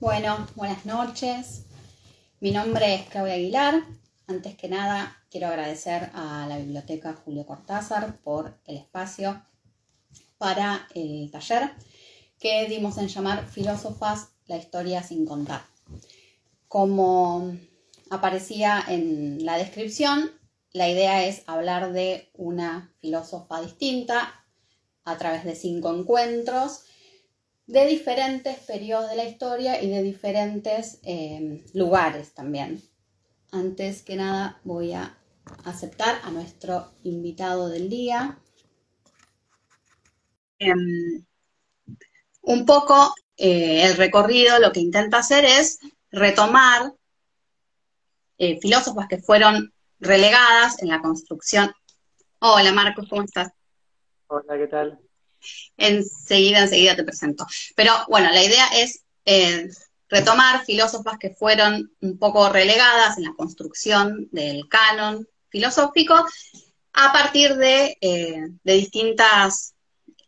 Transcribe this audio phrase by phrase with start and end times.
[0.00, 1.64] Bueno, buenas noches.
[2.38, 3.82] Mi nombre es Claudia Aguilar.
[4.28, 9.42] Antes que nada, quiero agradecer a la Biblioteca Julio Cortázar por el espacio
[10.38, 11.72] para el taller
[12.38, 15.62] que dimos en llamar Filósofas, la historia sin contar.
[16.68, 17.56] Como
[18.08, 20.30] aparecía en la descripción,
[20.70, 24.44] la idea es hablar de una filósofa distinta
[25.02, 26.84] a través de cinco encuentros
[27.68, 32.82] de diferentes periodos de la historia y de diferentes eh, lugares también.
[33.52, 35.18] Antes que nada voy a
[35.64, 38.38] aceptar a nuestro invitado del día.
[40.58, 41.22] Em,
[42.40, 45.78] un poco eh, el recorrido lo que intenta hacer es
[46.10, 46.94] retomar
[48.38, 51.70] eh, filósofas que fueron relegadas en la construcción.
[52.38, 53.52] Hola Marcos, ¿cómo estás?
[54.28, 55.07] Hola, ¿qué tal?
[55.76, 57.46] Enseguida, enseguida te presento.
[57.74, 59.68] Pero bueno, la idea es eh,
[60.08, 66.14] retomar filósofas que fueron un poco relegadas en la construcción del canon filosófico
[66.92, 69.74] a partir de, eh, distintas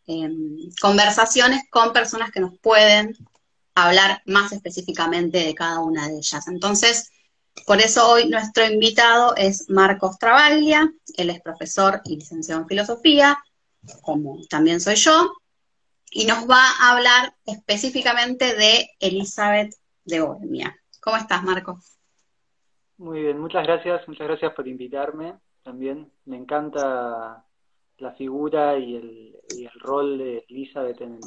[0.06, 3.16] em, conversaciones con personas que nos pueden
[3.74, 6.46] hablar más específicamente de cada una de ellas.
[6.48, 7.10] Entonces,
[7.66, 13.38] por eso hoy nuestro invitado es Marcos Travaglia, él es profesor y licenciado en filosofía,
[14.02, 15.32] como también soy yo,
[16.10, 20.76] y nos va a hablar específicamente de Elizabeth de Bohemia.
[21.00, 21.78] ¿Cómo estás, Marco?
[22.98, 26.10] Muy bien, muchas gracias, muchas gracias por invitarme también.
[26.26, 27.44] Me encanta
[27.98, 31.18] la figura y el, rol de Elizabeth en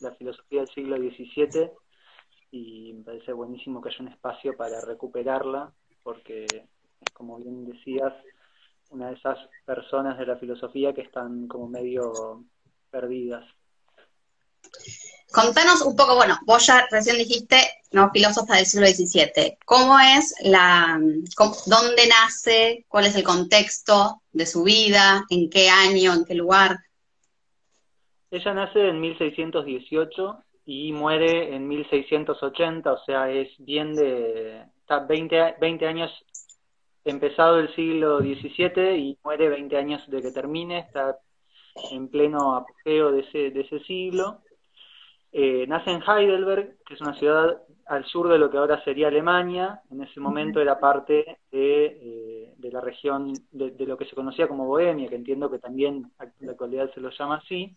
[0.00, 1.70] la filosofía del siglo XVII
[2.50, 6.46] y me parece buenísimo que haya un espacio para recuperarla porque,
[7.12, 8.12] como bien decías,
[8.90, 12.44] una de esas personas de la filosofía que están como medio
[12.90, 13.44] perdidas.
[15.32, 17.56] Contanos un poco, bueno, vos ya recién dijiste,
[17.90, 19.58] no, filósofa del siglo XVII.
[19.64, 21.00] ¿Cómo es la,
[21.66, 26.78] dónde nace, cuál es el contexto de su vida, en qué año, en qué lugar?
[28.30, 35.56] Ella nace en 1618 y muere en 1680, o sea, es bien de, está 20,
[35.60, 36.10] 20 años
[37.04, 41.18] empezado el siglo XVII y muere 20 años de que termine, está
[41.90, 44.40] en pleno apogeo de ese, de ese siglo.
[45.32, 49.08] Eh, nace en Heidelberg, que es una ciudad al sur de lo que ahora sería
[49.08, 54.06] Alemania, en ese momento era parte de, eh, de la región de, de, lo que
[54.06, 57.74] se conocía como Bohemia, que entiendo que también en la actualidad se lo llama así,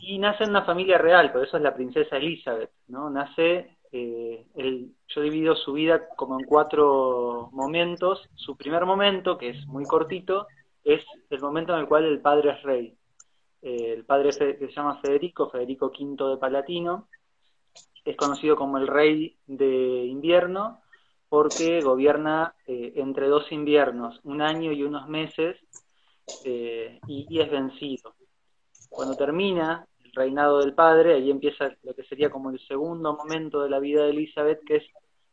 [0.00, 3.10] y nace en una familia real, por eso es la princesa Elizabeth, ¿no?
[3.10, 8.28] Nace eh, yo divido su vida como en cuatro momentos.
[8.34, 10.48] Su primer momento, que es muy cortito,
[10.82, 12.98] es el momento en el cual el padre es rey.
[13.62, 17.08] Eh, el padre se llama Federico, Federico V de Palatino,
[18.04, 20.82] es conocido como el rey de invierno
[21.28, 25.56] porque gobierna eh, entre dos inviernos, un año y unos meses,
[26.44, 28.14] y es vencido.
[28.88, 33.70] Cuando termina reinado del padre, ahí empieza lo que sería como el segundo momento de
[33.70, 34.84] la vida de Elizabeth, que es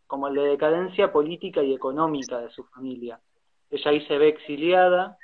[0.08, 3.20] como el de decadencia política y económica de su familia.
[3.70, 5.18] Ella ahí se ve exiliada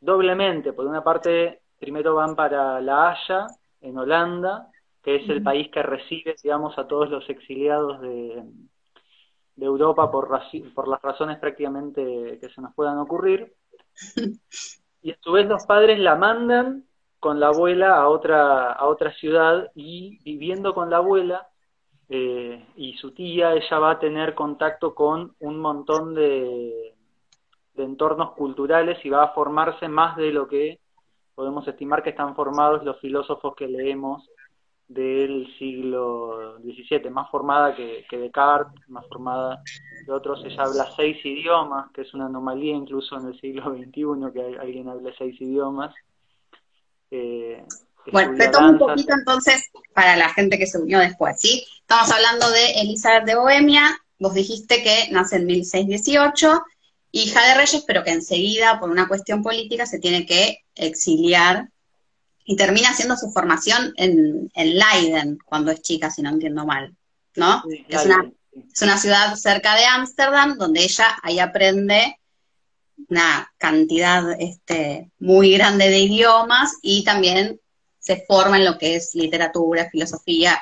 [0.00, 3.46] doblemente, por una parte, primero van para La Haya,
[3.80, 4.70] en Holanda,
[5.02, 8.42] que es el país que recibe, digamos, a todos los exiliados de,
[9.56, 10.28] de Europa por,
[10.74, 13.54] por las razones prácticamente que se nos puedan ocurrir.
[15.04, 16.86] Y a su vez los padres la mandan
[17.24, 21.48] con la abuela a otra, a otra ciudad y viviendo con la abuela
[22.10, 26.94] eh, y su tía, ella va a tener contacto con un montón de,
[27.76, 30.80] entornos culturales y va a formarse más de lo que
[31.34, 34.28] podemos estimar que están formados los filósofos que leemos
[34.86, 39.62] del siglo XVII, más formada que, que, Descartes, más formada
[40.04, 44.30] que otros, ella habla seis idiomas, que es una anomalía incluso en el siglo XXI
[44.34, 45.94] que alguien hable seis idiomas,
[47.14, 47.64] eh,
[48.10, 51.64] bueno, retomo un poquito entonces para la gente que se unió después, ¿sí?
[51.80, 56.62] Estamos hablando de Elizabeth de Bohemia, vos dijiste que nace en 1618,
[57.12, 61.68] hija de reyes, pero que enseguida, por una cuestión política, se tiene que exiliar
[62.44, 66.94] y termina haciendo su formación en, Leiden cuando es chica, si no entiendo mal,
[67.36, 67.62] ¿no?
[67.88, 68.30] es, una,
[68.72, 72.18] es una ciudad cerca de Ámsterdam donde ella ahí aprende
[73.08, 77.60] una cantidad este, muy grande de idiomas y también
[77.98, 80.58] se forma en lo que es literatura, filosofía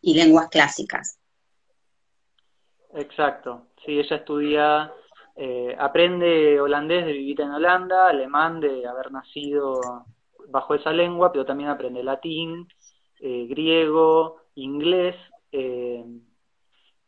[0.00, 1.18] y lenguas clásicas.
[2.94, 4.92] Exacto, sí, ella estudia,
[5.36, 10.04] eh, aprende holandés de vivir en Holanda, alemán de haber nacido
[10.48, 12.66] bajo esa lengua, pero también aprende latín,
[13.20, 15.14] eh, griego, inglés,
[15.52, 16.04] eh,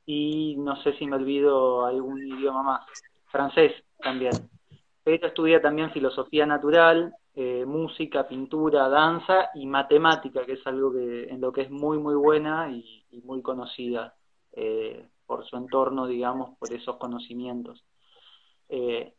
[0.07, 2.87] y no sé si me olvido algún idioma más,
[3.31, 4.33] francés también.
[5.05, 11.25] Pero estudia también filosofía natural, eh, música, pintura, danza y matemática, que es algo que
[11.25, 14.15] en lo que es muy, muy buena y, muy conocida
[14.53, 17.85] eh, por su entorno, digamos, por esos conocimientos.
[18.69, 19.15] Eh,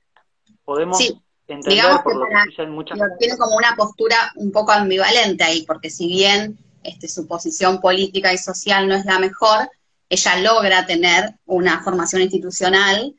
[0.64, 1.00] podemos
[1.48, 5.90] entender por lo que dicen muchas Tiene como una postura un poco ambivalente ahí, porque
[5.90, 9.70] si bien este, su posición política y social no es la mejor,
[10.10, 13.16] ella logra tener una formación institucional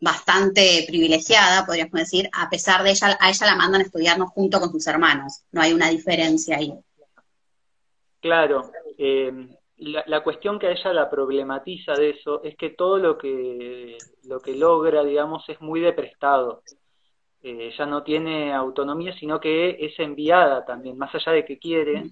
[0.00, 4.58] bastante privilegiada, podríamos decir, a pesar de ella, a ella la mandan a estudiarnos junto
[4.58, 6.72] con sus hermanos, no hay una diferencia ahí.
[8.20, 9.32] Claro, eh,
[9.78, 14.40] la, cuestión que a ella la problematiza de eso es que todo lo que, lo
[14.40, 16.62] que logra, digamos, es muy de prestado.
[17.42, 22.10] Eh, ella no tiene autonomía, sino que es enviada también, más allá de que quiere,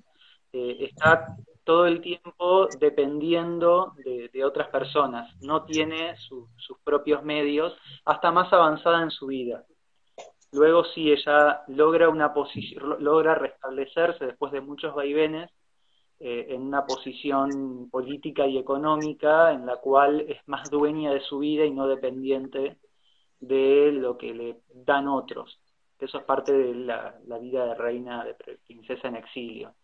[0.52, 1.36] eh, está
[1.68, 6.48] todo el tiempo dependiendo de, otras personas, no tiene sus
[6.82, 7.76] propios medios
[8.06, 9.66] hasta más avanzada en su vida.
[10.52, 15.50] Luego sí, ella logra una posición, logra restablecerse después de muchos vaivenes
[16.20, 21.40] eh, en una posición política y económica en la cual es más dueña de su
[21.40, 22.78] vida y no dependiente
[23.40, 25.60] de lo que le dan otros.
[25.98, 28.34] Eso es parte de la vida de reina, de
[28.66, 29.74] princesa en exilio.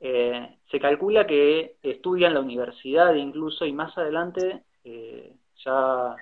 [0.00, 5.34] Eh, se calcula que estudia en la universidad incluso y más adelante, eh,
[5.64, 6.16] ya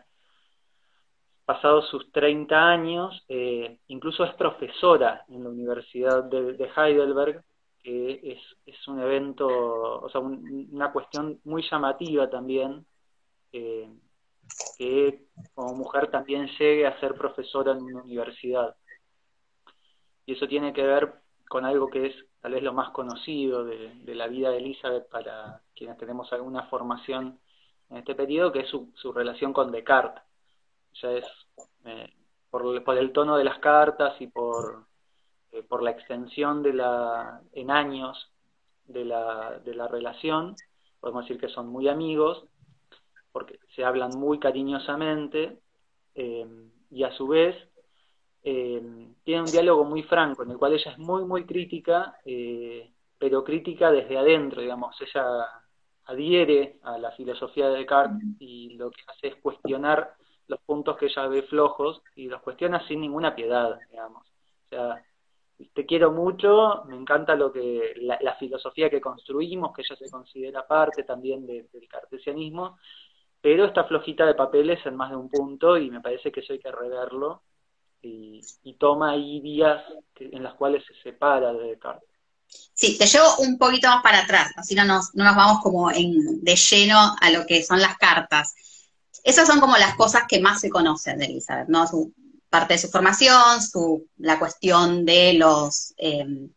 [1.45, 7.45] pasados sus 30 años, eh, incluso es profesora en la Universidad de, Heidelberg,
[7.83, 12.87] que es, es, un evento, o sea, una cuestión muy llamativa también,
[14.79, 18.75] que como mujer también llegue a ser profesora en una universidad.
[20.27, 21.13] Y eso tiene que ver
[21.49, 25.63] con algo que es tal vez lo más conocido de, la vida de Elizabeth para
[25.75, 27.39] quienes tenemos alguna formación
[27.89, 30.23] en este periodo, que es su, relación con Descartes.
[31.01, 31.25] Ya es
[31.87, 32.13] eh,
[32.51, 34.85] por, el tono de las cartas y por,
[35.53, 38.31] eh, por la extensión de la, en años
[38.85, 40.55] de la, de la relación,
[41.01, 42.45] podemos decir que son muy amigos,
[43.33, 45.61] porque se hablan muy cariñosamente,
[46.15, 46.47] eh,
[46.91, 47.57] y a su vez
[48.47, 48.83] eh,
[49.25, 53.43] tiene un diálogo muy franco, en el cual ella es muy, muy crítica, eh, pero
[53.43, 55.47] crítica desde adentro, digamos, ella
[56.05, 60.15] adhiere a la filosofía de Descartes y lo que hace es cuestionar
[60.47, 64.27] los puntos que ella ve flojos y los cuestiona sin ninguna piedad, digamos.
[64.67, 65.03] O sea,
[65.73, 70.67] te quiero mucho, me encanta lo que la, filosofía que construimos, que ella se considera
[70.67, 72.77] parte también del cartesianismo,
[73.41, 76.53] pero está flojita de papeles en más de un punto y me parece que eso
[76.53, 77.43] hay que reverlo
[78.05, 79.83] y, toma ahí días
[80.19, 82.09] en las cuales se separa de Descartes.
[82.75, 85.91] Sí, te llevo un poquito más para atrás, así no nos, no nos vamos como
[85.91, 88.55] en, de lleno a lo que son las cartas.
[89.23, 91.87] Esas son como las cosas que más se conocen de Elizabeth, ¿no?
[91.87, 92.13] Su,
[92.55, 96.49] parte de su formación, su, la cuestión de los, em,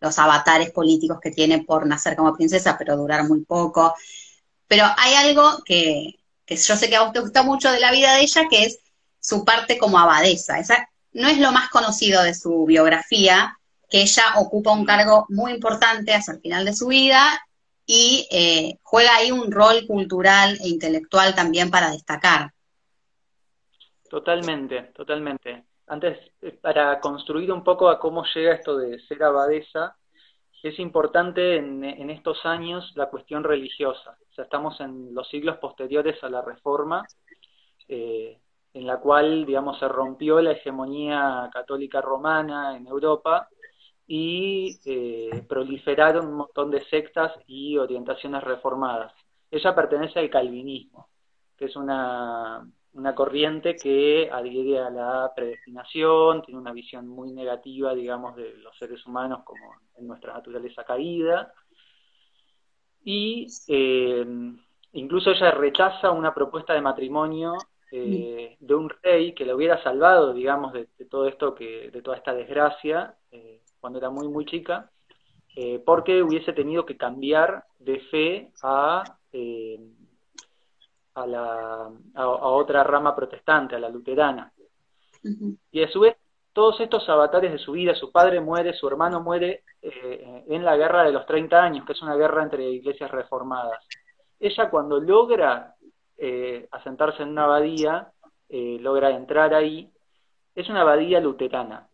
[0.00, 3.94] los avatares políticos que tiene por nacer como princesa, pero durar muy poco.
[4.66, 7.90] Pero hay algo que, que yo sé que a vos te gusta mucho de la
[7.90, 8.80] vida de ella, que es
[9.18, 10.58] su parte como abadesa.
[10.58, 13.56] Esa no es lo más conocido de su biografía,
[13.88, 17.40] que ella ocupa un cargo muy importante hacia el final de su vida
[17.86, 22.50] y eh, juega ahí un rol cultural e intelectual también para destacar.
[24.10, 25.64] Totalmente, totalmente.
[25.86, 29.96] Antes, eh, para construir un poco a cómo llega esto de ser abadesa,
[30.62, 34.18] es importante en, estos años la cuestión religiosa.
[34.30, 37.06] O sea, estamos en los siglos posteriores a la Reforma,
[37.88, 38.38] eh,
[38.76, 43.48] en la cual, digamos, se rompió la hegemonía católica romana en Europa
[44.06, 49.14] y eh, proliferaron un montón de sectas y orientaciones reformadas.
[49.50, 51.08] Ella pertenece al calvinismo,
[51.56, 57.94] que es una, una corriente que adhiere a la predestinación, tiene una visión muy negativa,
[57.94, 61.50] digamos, de los seres humanos como en nuestra naturaleza caída,
[63.02, 64.26] y eh,
[64.92, 67.54] incluso ella rechaza una propuesta de matrimonio
[67.92, 72.16] eh, de un rey que le hubiera salvado, digamos, de, todo esto que, de toda
[72.16, 74.90] esta desgracia, eh, cuando era muy muy chica,
[75.54, 79.04] eh, porque hubiese tenido que cambiar de fe a,
[81.14, 84.52] a, la, a, otra rama protestante, a la luterana.
[85.70, 86.16] Y a su vez,
[86.52, 91.04] todos estos avatares de su vida, su padre muere, su hermano muere en la guerra
[91.04, 93.86] de los 30 años, que es una guerra entre iglesias reformadas.
[94.38, 95.75] Ella cuando logra
[96.18, 98.12] eh, asentarse en una abadía,
[98.48, 99.90] eh, logra entrar ahí.
[100.54, 101.88] Es una abadía luterana,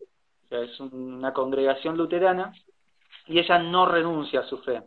[0.49, 2.53] es una congregación luterana
[3.27, 4.81] y ella no renuncia a su fe.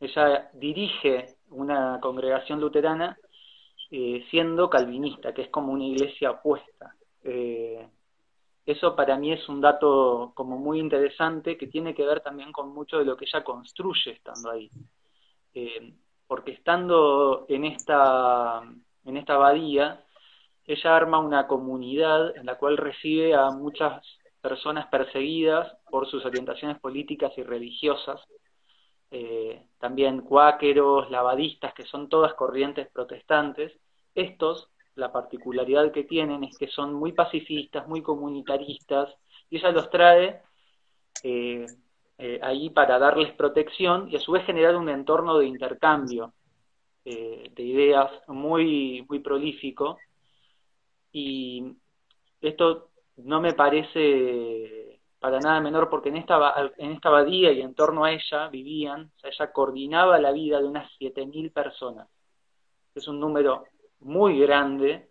[0.00, 3.18] Ella dirige una congregación luterana
[3.90, 6.94] eh, siendo calvinista, que es como una iglesia opuesta.
[8.66, 12.68] Eso para mí es un dato como muy interesante que tiene que ver también con
[12.74, 14.70] mucho de lo que ella construye estando ahí.
[16.28, 18.62] Porque estando en esta,
[19.04, 20.04] en esta abadía,
[20.66, 24.04] ella arma una comunidad en la cual recibe a muchas
[24.40, 28.20] personas perseguidas por sus orientaciones políticas y religiosas,
[29.10, 33.72] eh, también cuáqueros, lavadistas, que son todas corrientes protestantes.
[34.14, 39.14] Estos, la particularidad que tienen es que son muy pacifistas, muy comunitaristas,
[39.48, 40.42] y ella los trae
[41.22, 41.66] eh,
[42.18, 46.34] eh, ahí para darles protección y a su vez generar un entorno de intercambio
[47.04, 49.98] de ideas muy, muy prolífico.
[51.10, 51.72] Y
[52.42, 57.74] esto no me parece para nada menor porque en esta, en esta abadía y en
[57.74, 62.08] torno a ella vivían, o sea, ella coordinaba la vida de unas 7.000 personas.
[62.94, 63.64] Es un número
[64.00, 65.08] muy grande,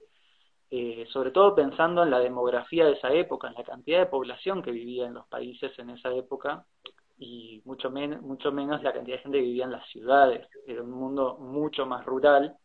[0.69, 4.61] eh, sobre todo pensando en la demografía de esa época, en la cantidad de población
[4.61, 6.65] que vivía en los países en esa época
[7.17, 10.47] y mucho, menos mucho menos la cantidad de gente que vivía en las ciudades.
[10.65, 12.55] Era un mundo mucho más rural,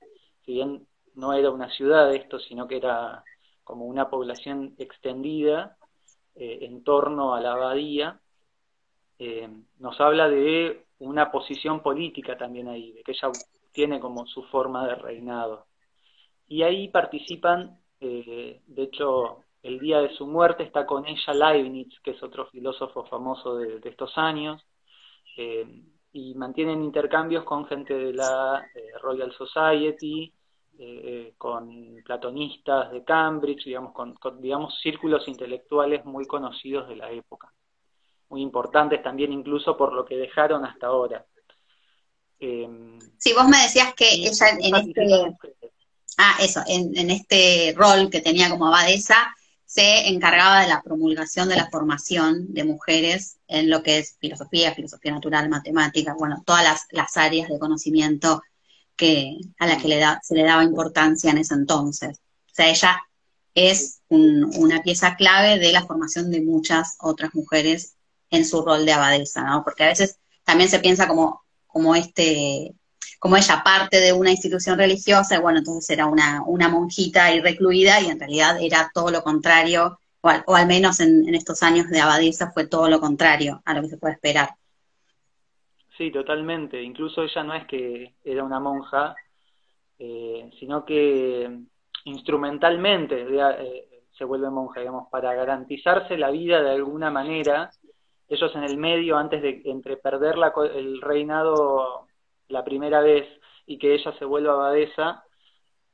[0.44, 3.24] si bien no era una ciudad esto, sino que era
[3.64, 5.76] como una población extendida
[6.34, 8.20] eh, en torno a la abadía,
[9.18, 13.30] eh, nos habla de una posición política también ahí, de que ella
[13.72, 15.66] tiene como su forma de reinado.
[16.48, 21.98] Y ahí participan, eh, de hecho, el día de su muerte está con ella Leibniz,
[22.00, 24.62] que es otro filósofo famoso de, de estos años,
[26.12, 28.64] y mantienen intercambios con gente de la
[29.00, 30.32] Royal Society,
[30.78, 37.52] eh, con platonistas de Cambridge, digamos, con, digamos, círculos intelectuales muy conocidos de la época,
[38.30, 41.24] muy importantes también incluso por lo que dejaron hasta ahora.
[42.40, 42.68] Eh,
[43.18, 45.02] sí, vos me decías que ella en este,
[46.18, 49.32] ah, eso, en, en este rol que tenía como abadesa,
[49.72, 54.74] se encargaba de la promulgación de la formación de mujeres en lo que es filosofía,
[54.74, 58.42] filosofía natural, matemática, bueno, todas las, las áreas de conocimiento
[58.96, 62.18] que, a la que le da, se le daba importancia en ese entonces.
[62.18, 63.00] O sea, ella
[63.54, 67.94] es una pieza clave de la formación de muchas otras mujeres
[68.28, 69.64] en su rol de abadesa, ¿no?
[69.64, 72.74] Porque a veces también se piensa como, como este,
[73.22, 78.06] como ella parte de una institución religiosa, bueno, entonces era una, monjita y recluida, y
[78.06, 82.50] en realidad era todo lo contrario, o al, menos en, en, estos años de abadesa
[82.50, 84.48] fue todo lo contrario a lo que se puede esperar.
[85.96, 86.82] Sí, totalmente.
[86.82, 89.14] Incluso ella no es que era una monja,
[90.00, 91.48] eh, sino que
[92.06, 97.70] instrumentalmente eh, se vuelve monja, digamos, para garantizarse la vida de alguna manera.
[98.28, 102.01] Ellos en el medio, antes de entre perder la, el reinado
[102.52, 103.26] la primera vez
[103.66, 105.24] y que ella se vuelva abadesa,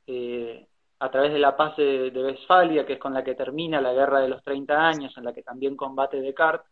[0.05, 0.67] eh,
[0.99, 3.93] a través de la paz de, de Westfalia, que es con la que termina la
[3.93, 6.69] guerra de los 30 años, en la que también combate Descartes,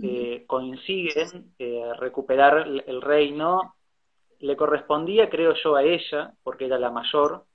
[0.00, 3.74] eh, coinciden eh, recuperar el reino.
[4.38, 7.46] Le correspondía, creo yo, a ella, porque era la mayor,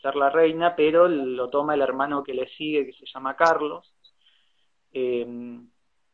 [0.00, 3.92] ser la reina, pero lo toma el hermano que le sigue, que se llama Carlos.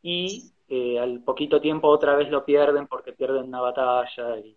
[0.01, 4.55] Y eh, al poquito tiempo otra vez lo pierden porque pierden una batalla y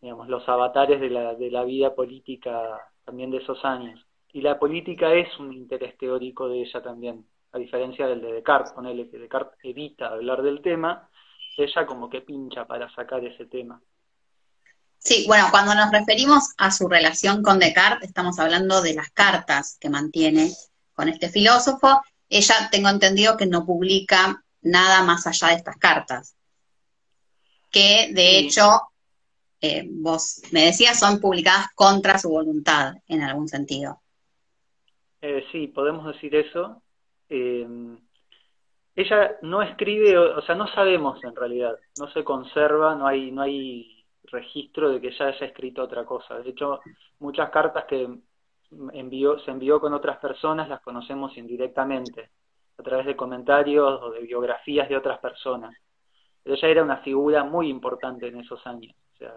[0.00, 4.00] digamos los avatares de la, de la vida política también de esos años.
[4.32, 8.72] Y la política es un interés teórico de ella también a diferencia del de Descartes,
[8.72, 11.08] ponele que Descartes evita hablar del tema,
[11.56, 13.80] ella como que pincha para sacar ese tema.
[14.98, 19.78] Sí, bueno, cuando nos referimos a su relación con Descartes, estamos hablando de las cartas
[19.80, 20.50] que mantiene
[20.94, 22.02] con este filósofo.
[22.28, 26.34] Ella, tengo entendido que no publica nada más allá de estas cartas,
[27.70, 28.36] que de sí.
[28.38, 28.82] hecho,
[29.60, 34.00] eh, vos me decías, son publicadas contra su voluntad, en algún sentido.
[35.20, 36.82] Eh, sí, podemos decir eso.
[37.28, 37.66] Eh,
[38.94, 43.42] ella no escribe, o sea, no sabemos en realidad, no se conserva, no hay, no
[43.42, 46.38] hay registro de que ella haya escrito otra cosa.
[46.38, 46.80] De hecho,
[47.18, 48.08] muchas cartas que
[48.92, 52.30] envió, se envió con otras personas las conocemos indirectamente,
[52.78, 55.74] a través de comentarios o de biografías de otras personas.
[56.42, 58.94] Pero ella era una figura muy importante en esos años.
[59.16, 59.34] O sea,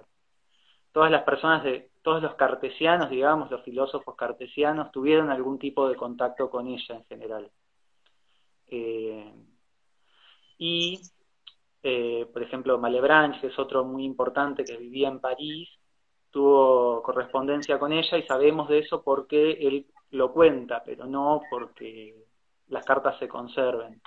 [0.92, 5.96] todas las personas de, todos los cartesianos, digamos, los filósofos cartesianos, tuvieron algún tipo de
[5.96, 7.52] contacto con ella en general.
[8.68, 9.34] Eh,
[10.58, 11.00] y,
[11.84, 15.70] eh, por ejemplo, Malebranche, que es otro muy importante que vivía en París,
[16.32, 22.16] tuvo correspondencia con ella y sabemos de eso porque él lo cuenta, pero no porque
[22.68, 24.02] las cartas se conserven.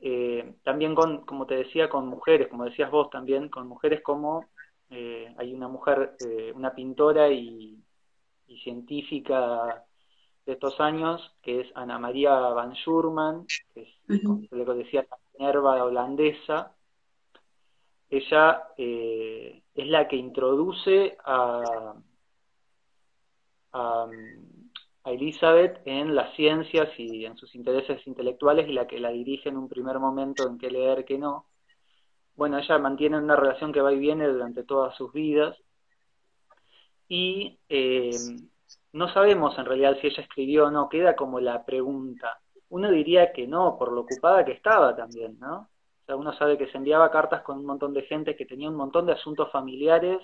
[0.00, 4.46] Eh, también con, como te decía, con mujeres, como decías vos también, con mujeres como
[4.92, 7.82] eh, hay una mujer, eh, una pintora y
[8.52, 9.84] y científica
[10.44, 15.18] de estos años, que es Ana María Van Schurman, que es, como le decía, la
[15.38, 16.74] Minerva holandesa.
[18.10, 21.94] Ella eh, es la que introduce a,
[23.72, 24.06] a,
[25.04, 29.56] Elizabeth en las ciencias y en sus intereses intelectuales y la que la dirige en
[29.56, 31.46] un primer momento en qué leer, qué no.
[32.34, 35.56] Bueno, ella mantiene una relación que va y viene durante todas sus vidas
[37.08, 38.10] y eh,
[38.92, 42.40] no sabemos en realidad si ella escribió o no, queda como la pregunta.
[42.70, 45.68] Uno diría que no, por lo ocupada que estaba también, ¿no?
[46.02, 48.68] O sea, uno sabe que se enviaba cartas con un montón de gente que tenía
[48.68, 50.20] un montón de asuntos familiares,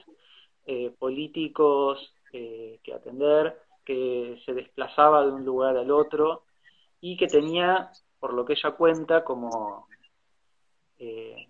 [0.67, 6.45] eh, políticos eh, que atender, que se desplazaba de un lugar al otro
[7.01, 9.87] y que tenía, por lo que ella cuenta, como,
[10.99, 11.48] eh,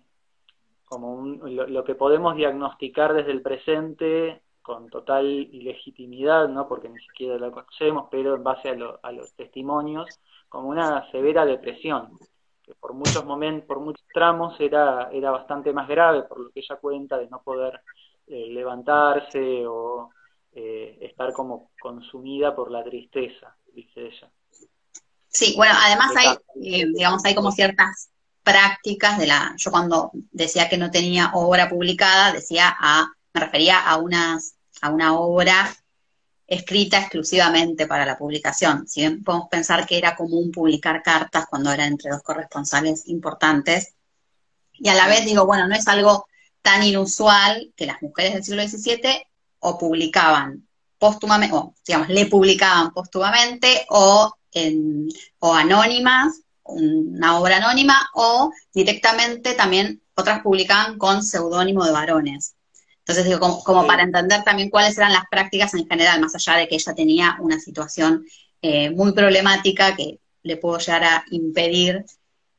[0.89, 6.67] como lo, que podemos diagnosticar desde el presente con total ilegitimidad, ¿no?
[6.67, 10.19] porque ni siquiera lo conocemos, pero en base a, los testimonios,
[10.49, 12.17] como una severa depresión,
[12.63, 16.59] que por muchos momentos, por muchos tramos era, era bastante más grave, por lo que
[16.59, 17.81] ella cuenta de no poder
[18.25, 20.09] eh, levantarse o
[20.53, 24.31] eh, estar como consumida por la tristeza, dice ella.
[25.27, 26.27] Sí, bueno, además hay,
[26.63, 28.11] eh, digamos, hay como ciertas
[28.49, 33.79] prácticas de la, yo cuando decía que no tenía obra publicada, decía a, me refería
[33.79, 35.75] a unas a una obra
[36.47, 38.87] escrita exclusivamente para la publicación.
[38.87, 43.93] Si bien podemos pensar que era común publicar cartas cuando era entre dos corresponsales importantes,
[44.73, 46.25] y a la vez digo, bueno, no es algo
[46.61, 49.27] tan inusual que las mujeres del siglo XVII
[49.59, 55.07] o publicaban póstumamente, digamos, le publicaban póstumamente o, en,
[55.39, 62.55] o anónimas, una obra anónima, o directamente también otras publicaban con seudónimo de varones.
[62.99, 66.67] Entonces, digo, como, para entender también cuáles eran las prácticas en general, más allá de
[66.67, 68.23] que ella tenía una situación
[68.61, 72.05] eh, muy problemática que le pudo llegar a impedir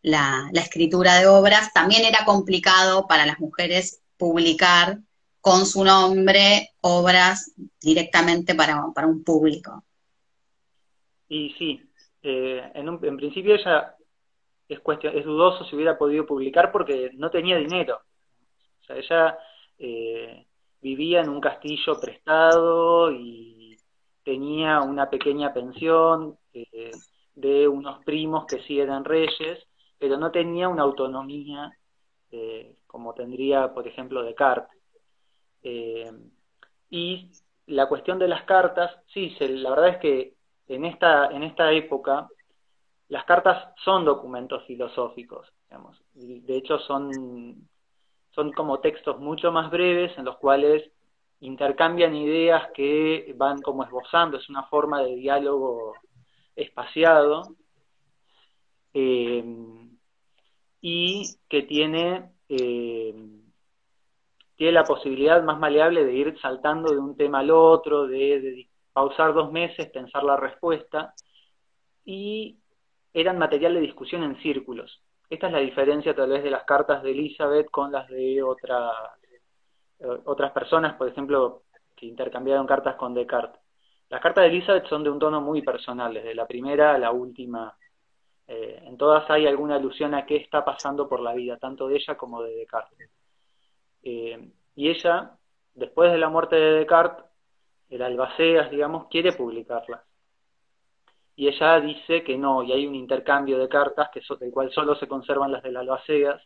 [0.02, 4.98] la, escritura de obras, también era complicado para las mujeres publicar
[5.40, 9.84] con su nombre obras directamente para, un público.
[11.28, 11.80] Y sí,
[12.22, 13.94] eh, en, en, principio ella
[14.70, 18.00] es, cuestión, es dudoso si hubiera podido publicar porque no tenía dinero.
[18.80, 19.38] O sea, ella
[19.78, 20.46] eh,
[20.80, 23.76] vivía en un castillo prestado y
[24.22, 26.92] tenía una pequeña pensión eh,
[27.34, 29.58] de unos primos que sí eran reyes,
[29.98, 31.72] pero no tenía una autonomía
[32.30, 34.78] eh, como tendría, por ejemplo, Descartes.
[36.90, 37.30] y
[37.66, 40.34] la cuestión de las cartas, sí, la verdad es que
[40.68, 42.28] en esta, en esta época
[43.10, 46.00] las cartas son documentos filosóficos, digamos.
[46.14, 47.68] De hecho, son
[48.34, 50.88] son como textos mucho más breves en los cuales
[51.40, 55.94] intercambian ideas que van como esbozando, es una forma de diálogo
[56.54, 57.56] espaciado
[58.94, 59.44] eh,
[60.80, 63.14] y que tiene, eh,
[64.56, 68.68] tiene la posibilidad más maleable de ir saltando de un tema al otro, de, de
[68.92, 71.14] pausar dos meses, pensar la respuesta,
[72.04, 72.58] y
[73.12, 75.02] eran material de discusión en círculos.
[75.28, 78.90] Esta es la diferencia tal vez de las cartas de Elizabeth con las de otra,
[80.24, 81.62] otras personas, por ejemplo,
[81.96, 83.60] que intercambiaron cartas con Descartes.
[84.08, 87.12] Las cartas de Elizabeth son de un tono muy personal, desde la primera a la
[87.12, 87.76] última.
[88.48, 91.96] Eh, en todas hay alguna alusión a qué está pasando por la vida, tanto de
[91.96, 93.10] ella como de Descartes.
[94.02, 95.36] Eh, y ella,
[95.74, 97.24] después de la muerte de Descartes,
[97.88, 100.00] el albaceas, digamos, quiere publicarlas
[101.40, 104.94] y ella dice que no, y hay un intercambio de cartas que del cual solo
[104.96, 106.38] se conservan las de las albaceas,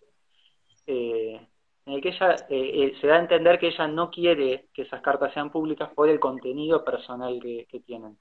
[0.86, 1.48] eh,
[1.84, 4.82] en el que ella eh, eh, se da a entender que ella no quiere que
[4.82, 8.16] esas cartas sean públicas por el contenido personal que, tienen.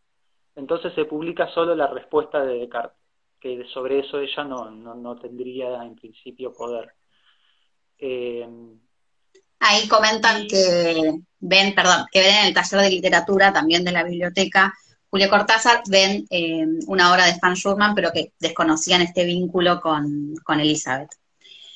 [0.56, 2.98] Entonces se publica solo la respuesta de Descartes,
[3.40, 6.92] que sobre eso ella no, no, tendría en principio poder.
[9.60, 14.04] Ahí comentan que ven, perdón, que ven en el taller de literatura también de la
[14.04, 14.74] biblioteca
[15.14, 20.34] Julio Cortázar ven eh, una obra de Stan Schurman, pero que desconocían este vínculo con,
[20.60, 21.12] Elizabeth.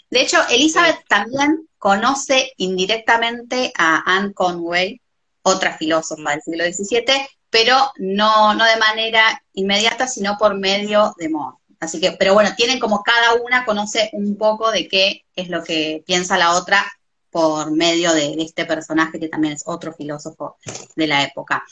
[0.10, 5.00] De hecho, Elizabeth también conoce indirectamente a Anne Conway,
[5.44, 11.30] otra filósofa del siglo XVII, pero no, no de manera inmediata, sino por medio de
[11.30, 11.58] Moore.
[11.80, 15.64] Así que, pero bueno, tienen como cada una conoce un poco de qué es lo
[15.64, 16.84] que piensa la otra
[17.30, 20.58] por medio de este personaje que también es otro filósofo
[20.96, 21.64] de la época.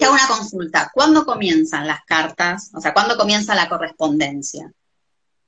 [0.00, 0.90] Te una consulta.
[0.94, 2.72] ¿Cuándo comienzan las cartas?
[2.74, 4.72] O sea, ¿cuándo comienza la correspondencia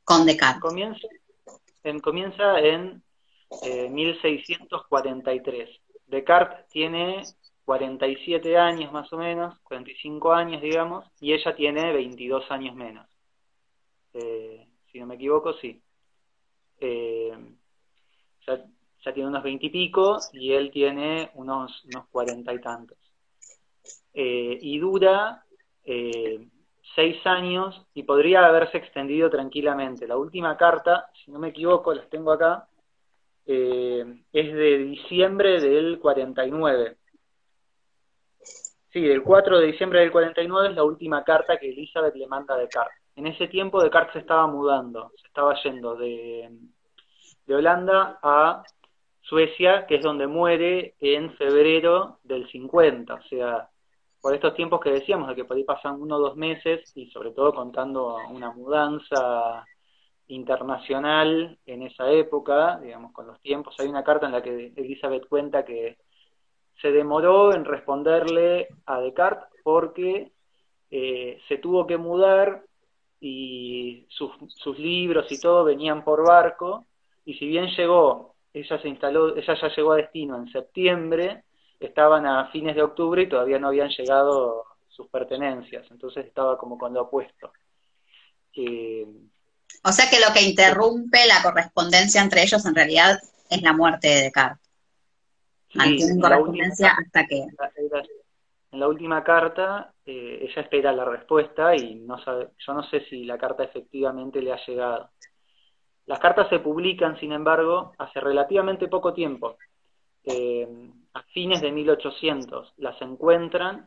[0.04, 0.60] con Descartes?
[0.60, 1.08] Comienza
[1.82, 3.02] en, comienza en
[3.94, 5.68] 1643.
[5.68, 7.22] Eh, Descartes tiene
[7.64, 13.08] 47 años más o menos, 45 años digamos, y ella tiene 22 años menos.
[14.12, 15.80] Eh, si no me equivoco, sí.
[16.78, 17.32] Eh,
[18.46, 23.01] ya, tiene unos 20 y pico y él tiene unos, unos 40 y tantos.
[24.14, 25.44] Eh, y dura
[26.94, 30.06] seis años y podría haberse extendido tranquilamente.
[30.06, 32.68] La última carta, si no me equivoco, las tengo acá,
[33.44, 36.96] es de diciembre del 49.
[38.92, 42.54] Sí, del 4 de diciembre del 49 es la última carta que Elizabeth le manda
[42.54, 43.02] a Descartes.
[43.16, 46.50] En ese tiempo Descartes se estaba mudando, se estaba yendo de,
[47.46, 48.62] de Holanda a
[49.22, 53.14] Suecia, que es donde muere en febrero del 50.
[53.14, 53.70] O sea,
[54.22, 57.10] por estos tiempos que decíamos, de que por ahí pasan uno o dos meses, y
[57.10, 59.66] sobre todo contando una mudanza
[60.28, 63.74] internacional en esa época, digamos, con los tiempos.
[63.80, 65.98] Hay una carta en la que Elizabeth cuenta que
[66.80, 70.30] se demoró en responderle a Descartes porque
[70.90, 72.62] eh, se tuvo que mudar
[73.20, 76.86] y sus, sus, libros y todo venían por barco
[77.24, 81.44] y si bien llegó, ella se instaló, ella ya llegó a destino en septiembre,
[81.86, 86.78] estaban a fines de octubre y todavía no habían llegado sus pertenencias, entonces estaba como
[86.78, 87.52] con lo opuesto.
[88.54, 89.06] Eh,
[89.84, 93.18] o sea que lo que interrumpe la correspondencia entre ellos en realidad
[93.48, 94.62] es la muerte de Descartes
[96.82, 97.46] hasta que...
[98.70, 103.04] En la última carta, eh, ella espera la respuesta y no sabe, yo no sé
[103.04, 105.10] si la carta efectivamente le ha llegado.
[106.06, 109.58] Las cartas se publican, sin embargo, hace relativamente poco tiempo,
[110.24, 110.66] eh,
[111.14, 112.74] a fines de 1800.
[112.76, 113.86] Las encuentran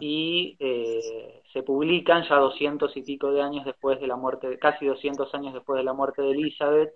[0.00, 4.86] y eh, se publican ya doscientos y pico de años después de la muerte, casi
[4.86, 6.94] 200 años después de la muerte de Elizabeth,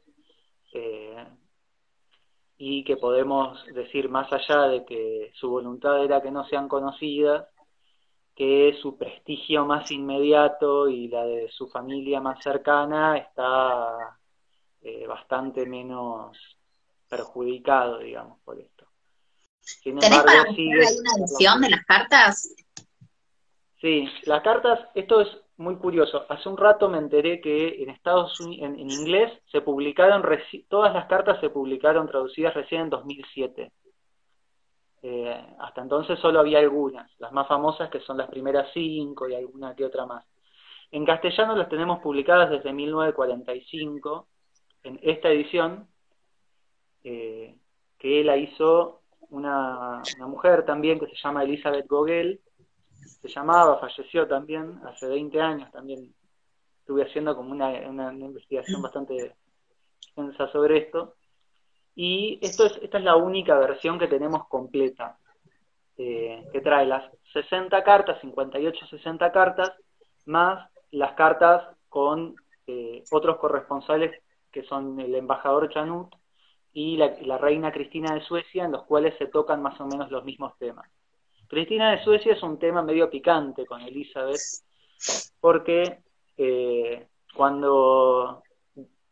[2.63, 7.49] y que podemos decir más allá de que su voluntad era que no sean conocidas,
[8.37, 14.19] que su prestigio más inmediato y la de su familia más cercana está
[14.83, 16.37] eh, bastante menos
[17.09, 18.70] perjudicado, digamos, por esto.
[19.61, 20.79] Sin embargo, para sigue...
[20.99, 22.55] una edición de las cartas?
[23.81, 26.27] Sí, las cartas, esto es muy curioso.
[26.29, 30.23] Hace un rato me enteré que en Estados Unidos, en, inglés, se publicaron,
[30.69, 33.73] todas las cartas se publicaron traducidas recién en 2007.
[35.03, 39.35] Eh, hasta entonces solo había algunas, las más famosas que son las primeras cinco y
[39.35, 40.27] alguna que otra más.
[40.91, 44.29] En castellano las tenemos publicadas desde 1945,
[44.83, 45.89] en esta edición,
[47.05, 47.57] eh,
[47.99, 49.00] que la hizo
[49.31, 52.41] una, una mujer también que se llama Elizabeth Gogel,
[53.23, 56.15] se llamaba, falleció también hace 20 años, también
[56.81, 59.35] estuve haciendo como una, una, investigación bastante
[60.01, 61.15] extensa sobre esto.
[61.95, 65.19] Y esto es, esta es la única versión que tenemos completa,
[65.99, 69.73] eh, que trae las 60 cartas, 58, 60 cartas,
[70.27, 72.35] más las cartas con
[72.67, 74.13] eh, otros corresponsales
[74.51, 76.15] que son el embajador Chanut
[76.73, 80.25] y la reina Cristina de Suecia, en los cuales se tocan más o menos los
[80.25, 80.89] mismos temas.
[81.51, 84.41] Cristina de Suecia es un tema medio picante con Elizabeth,
[85.41, 85.99] porque
[86.37, 88.45] eh, cuando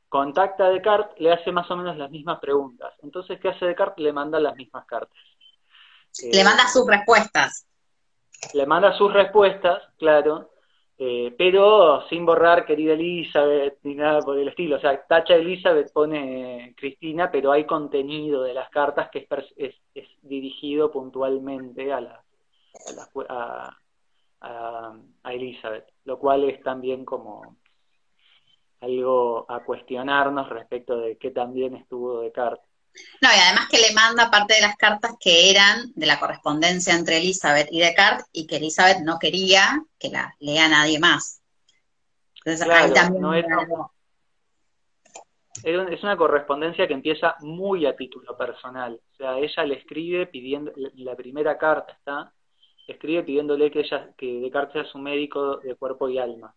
[0.09, 2.95] contacta a Descartes le hace más o menos las mismas preguntas.
[3.03, 4.05] Entonces, ¿qué hace Descartes?
[4.05, 5.19] Le manda las mismas cartas.
[6.33, 7.67] le manda sus respuestas.
[8.55, 10.53] Le manda sus respuestas, claro,
[11.01, 14.77] eh, pero sin borrar querida Elizabeth ni nada por el estilo.
[14.77, 20.09] O sea, tacha Elizabeth, pone Cristina, pero hay contenido de las cartas que es, es
[20.23, 22.25] dirigido puntualmente a la,
[23.29, 23.77] a,
[24.41, 27.57] a, Elizabeth, lo cual es también como
[28.81, 32.68] algo a cuestionarnos respecto de qué también estuvo Descartes.
[33.21, 36.95] No, y además que le manda parte de las cartas que eran de la correspondencia
[36.95, 41.43] entre Elizabeth y Descartes y que Elizabeth no quería que la lea nadie más.
[42.45, 43.25] Entonces ahí también
[45.65, 49.01] es una correspondencia que empieza muy a título personal.
[49.13, 52.33] O sea, ella le escribe pidiendo, la primera carta está,
[52.87, 56.55] escribe pidiéndole que ella, que Descartes sea su médico de cuerpo y alma,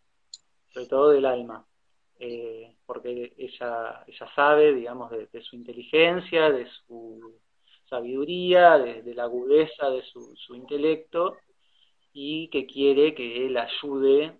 [0.69, 1.65] sobre todo del alma,
[2.23, 7.39] eh, porque ella, ella sabe, digamos, de, su inteligencia, de su
[7.89, 11.37] sabiduría, de, la agudeza de su, su, intelecto,
[12.13, 14.39] y que quiere que él ayude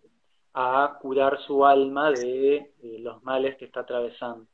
[0.54, 4.46] a curar su alma de, los males que está atravesando.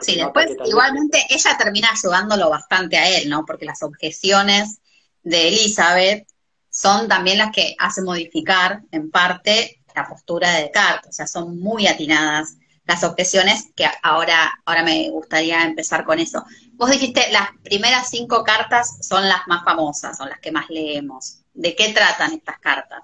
[0.00, 3.44] sí, después igualmente ella termina ayudándolo bastante a él, ¿no?
[3.44, 4.80] Porque las objeciones
[5.22, 6.26] de Elizabeth
[6.70, 11.58] son también las que hacen modificar en parte la postura de Descartes, o sea, son
[11.58, 16.42] muy atinadas las objeciones, que ahora, ahora me gustaría empezar con eso.
[16.72, 21.44] Vos dijiste, las primeras cinco cartas son las más famosas, son las que más leemos.
[21.54, 23.02] ¿De qué tratan estas cartas?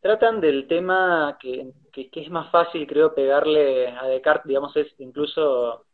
[0.00, 5.86] Tratan del tema que, que, es más fácil, creo, pegarle a Descartes, digamos, es incluso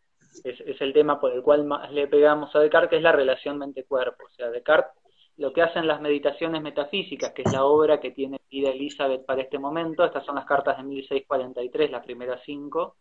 [0.45, 3.13] es, es, el tema por el cual más le pegamos a Descartes, que es la
[3.13, 4.25] relación mente-cuerpo.
[4.25, 5.00] O sea, Descartes
[5.41, 9.41] lo que hacen las meditaciones metafísicas, que es la obra que tiene vida Elizabeth para
[9.41, 12.97] este momento, estas son las cartas de 1643, las primeras cinco,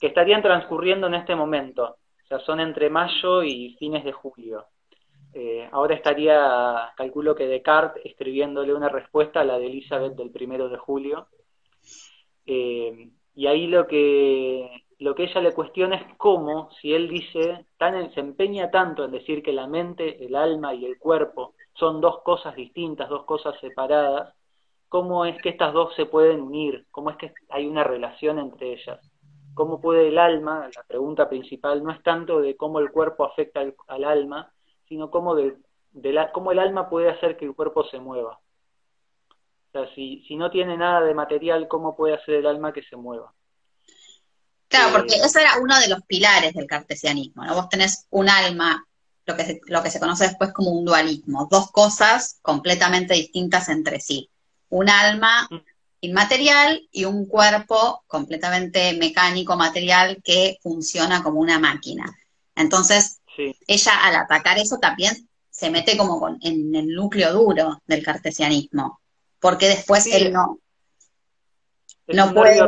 [0.00, 4.66] que estarían transcurriendo en este momento, o sea, son entre mayo y fines de julio.
[5.32, 10.68] Eh, ahora estaría, calculo que Descartes, escribiéndole una respuesta a la de Elizabeth del primero
[10.68, 11.28] de julio.
[12.46, 17.66] Eh, y ahí lo que lo que ella le cuestiona es cómo, si él dice,
[17.76, 22.00] tan, se empeña tanto en decir que la mente, el alma y el cuerpo son
[22.00, 24.34] dos cosas distintas, dos cosas separadas,
[24.88, 28.72] cómo es que estas dos se pueden unir, cómo es que hay una relación entre
[28.72, 28.98] ellas.
[29.54, 33.60] ¿Cómo puede el alma, la pregunta principal no es tanto de cómo el cuerpo afecta
[33.88, 34.52] al, alma,
[34.88, 35.56] sino cómo, de,
[36.32, 38.38] cómo el alma puede hacer que el cuerpo se mueva?
[39.68, 42.82] O sea, si, si no tiene nada de material, ¿cómo puede hacer el alma que
[42.82, 43.32] se mueva?
[44.68, 47.54] Claro, porque eso era uno de los pilares del cartesianismo, ¿no?
[47.54, 48.84] Vos tenés un alma,
[49.24, 53.70] lo que, se, lo que se conoce después como un dualismo, dos cosas completamente distintas
[53.70, 54.28] entre sí.
[54.68, 55.56] Un alma mm.
[56.02, 62.14] inmaterial y un cuerpo completamente mecánico, material, que funciona como una máquina.
[62.54, 63.20] Entonces,
[63.66, 69.00] ella al atacar eso también se mete como en el núcleo duro del cartesianismo,
[69.40, 70.58] porque después él no,
[72.06, 72.60] no puede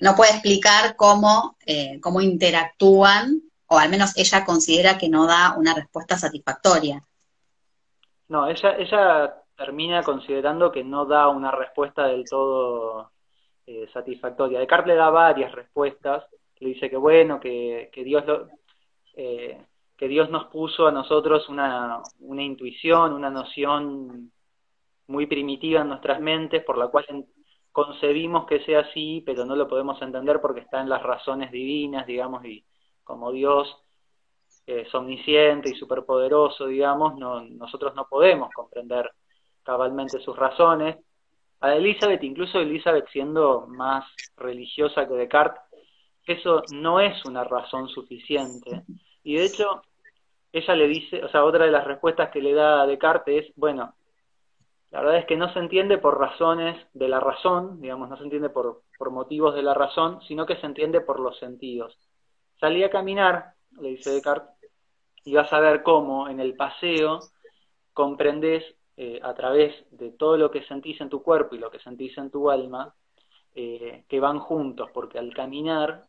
[0.00, 5.54] no puede explicar cómo, eh, cómo interactúan, o al menos ella considera que no da
[5.56, 7.02] una respuesta satisfactoria.
[8.28, 13.10] No, ella, ella termina considerando que no da una respuesta del todo
[13.66, 14.58] eh, satisfactoria.
[14.58, 16.24] Descartes le da varias respuestas,
[16.60, 18.48] le dice que bueno, que, que Dios lo,
[19.14, 19.60] eh,
[19.96, 24.30] que Dios nos puso a nosotros una, una intuición, una noción
[25.08, 27.04] muy primitiva en nuestras mentes, por la cual
[27.72, 32.06] concebimos que sea así, pero no lo podemos entender porque está en las razones divinas,
[32.06, 32.64] digamos, y
[33.04, 33.76] como Dios
[34.66, 39.10] es omnisciente y superpoderoso, digamos, no, nosotros no podemos comprender
[39.62, 40.96] cabalmente sus razones.
[41.60, 44.04] A Elizabeth, incluso Elizabeth siendo más
[44.36, 45.62] religiosa que Descartes,
[46.26, 48.82] eso no es una razón suficiente.
[49.24, 49.82] Y de hecho,
[50.52, 53.52] ella le dice, o sea, otra de las respuestas que le da a Descartes es,
[53.56, 53.94] bueno,
[54.90, 58.24] la verdad es que no se entiende por razones de la razón, digamos, no se
[58.24, 61.98] entiende por, por motivos de la razón, sino que se entiende por los sentidos.
[62.58, 64.54] Salí a caminar, le dice Descartes,
[65.24, 67.20] y vas a ver cómo en el paseo
[67.92, 68.64] comprendes
[68.96, 72.16] eh, a través de todo lo que sentís en tu cuerpo y lo que sentís
[72.16, 72.94] en tu alma,
[73.54, 76.06] eh, que van juntos, porque al caminar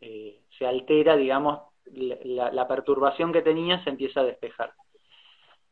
[0.00, 4.74] eh, se altera, digamos, la, la perturbación que tenías se empieza a despejar.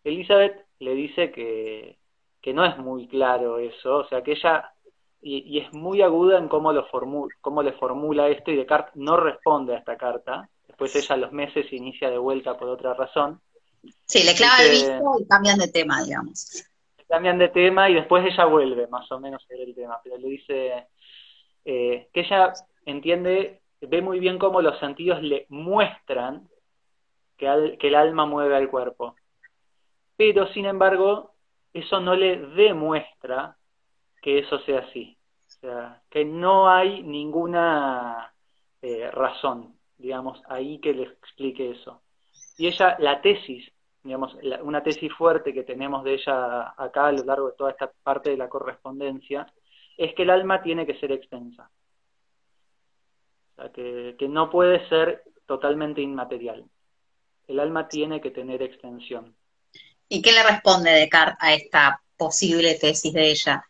[0.03, 1.99] Elizabeth le dice que,
[2.42, 4.74] que no es muy claro eso, o sea que ella,
[5.22, 9.16] y, es muy aguda en cómo, lo formula, cómo le formula esto y Descartes no
[9.16, 12.94] responde a esta carta, después ella a los meses se inicia de vuelta por otra
[12.94, 13.40] razón.
[14.07, 16.64] Sí, le clava el visto y cambian de tema, digamos.
[17.09, 20.87] Cambian de tema y después ella vuelve más o menos el tema, pero le dice
[21.64, 22.52] eh, que ella
[22.87, 26.48] entiende, ve muy bien cómo los sentidos le muestran
[27.37, 29.14] que, que el alma mueve al cuerpo.
[30.16, 31.32] Pero, sin embargo,
[31.73, 33.57] eso no le demuestra
[34.21, 35.17] que eso sea así.
[35.47, 38.33] O sea, que no hay ninguna
[38.81, 42.03] eh, razón, digamos, ahí que le explique eso.
[42.57, 43.71] Y ella, la tesis,
[44.03, 47.91] digamos, una tesis fuerte que tenemos de ella acá a lo largo de toda esta
[48.03, 49.47] parte de la correspondencia,
[49.97, 51.71] es que el alma tiene que ser extensa.
[53.53, 56.65] O sea, que, que no puede ser totalmente inmaterial.
[57.47, 59.37] El alma tiene que tener extensión.
[60.14, 63.64] ¿Y qué le responde Descartes a esta posible tesis de ella?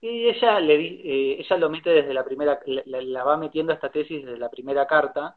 [0.00, 4.24] Y ella, le, eh, ella lo mete desde la primera, la, va metiendo esta tesis
[4.24, 5.36] desde la primera carta,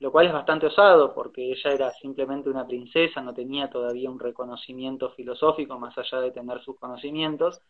[0.00, 4.18] lo cual es bastante osado porque ella era simplemente una princesa, no tenía todavía un
[4.18, 7.60] reconocimiento filosófico más allá de tener sus conocimientos,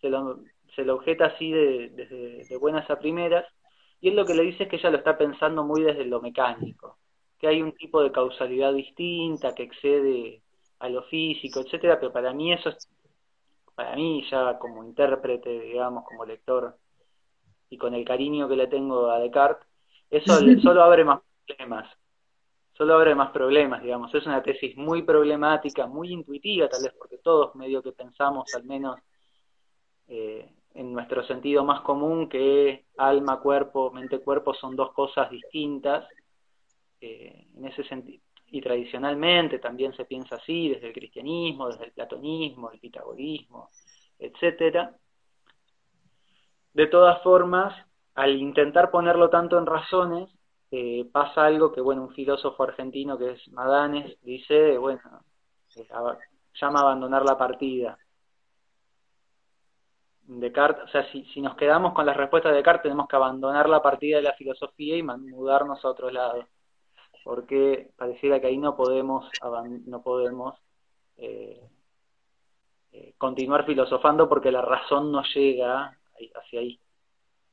[0.00, 0.40] se lo,
[0.74, 1.90] se lo objeta así de,
[2.48, 3.46] de buenas a primeras,
[4.00, 6.20] y él lo que le dice es que ella lo está pensando muy desde lo
[6.20, 6.98] mecánico,
[7.38, 10.42] que hay un tipo de causalidad distinta que excede
[10.80, 12.88] a lo físico, etcétera, pero para mí eso es,
[13.74, 16.76] para mí ya como intérprete, digamos, como lector,
[17.68, 19.66] y con el cariño que le tengo a Descartes,
[20.10, 21.88] eso solo abre más problemas,
[22.72, 27.18] solo abre más problemas, digamos, es una tesis muy problemática, muy intuitiva tal vez, porque
[27.18, 28.98] todos medio que pensamos al menos
[30.08, 36.06] eh, en nuestro sentido más común que alma, cuerpo, mente, cuerpo son dos cosas distintas.
[37.00, 41.92] Eh, en ese sentido, y tradicionalmente también se piensa así, desde el cristianismo, desde el
[41.92, 43.70] platonismo, el pitagorismo,
[44.18, 44.94] etcétera.
[46.72, 47.74] De todas formas,
[48.14, 50.28] al intentar ponerlo tanto en razones,
[50.70, 55.00] eh, pasa algo que, bueno, un filósofo argentino que es Madanes dice, bueno,
[55.76, 55.88] eh,
[56.60, 57.98] llama a abandonar la partida.
[60.22, 63.68] Descartes, o sea, si, si nos quedamos con las respuestas de Descartes, tenemos que abandonar
[63.68, 66.46] la partida de la filosofía y mudarnos a otro lado,
[67.24, 69.30] porque pareciera que ahí no podemos,
[69.86, 70.58] no podemos
[71.16, 71.60] eh,
[72.92, 75.96] eh, continuar filosofando porque la razón no llega
[76.34, 76.80] hacia ahí.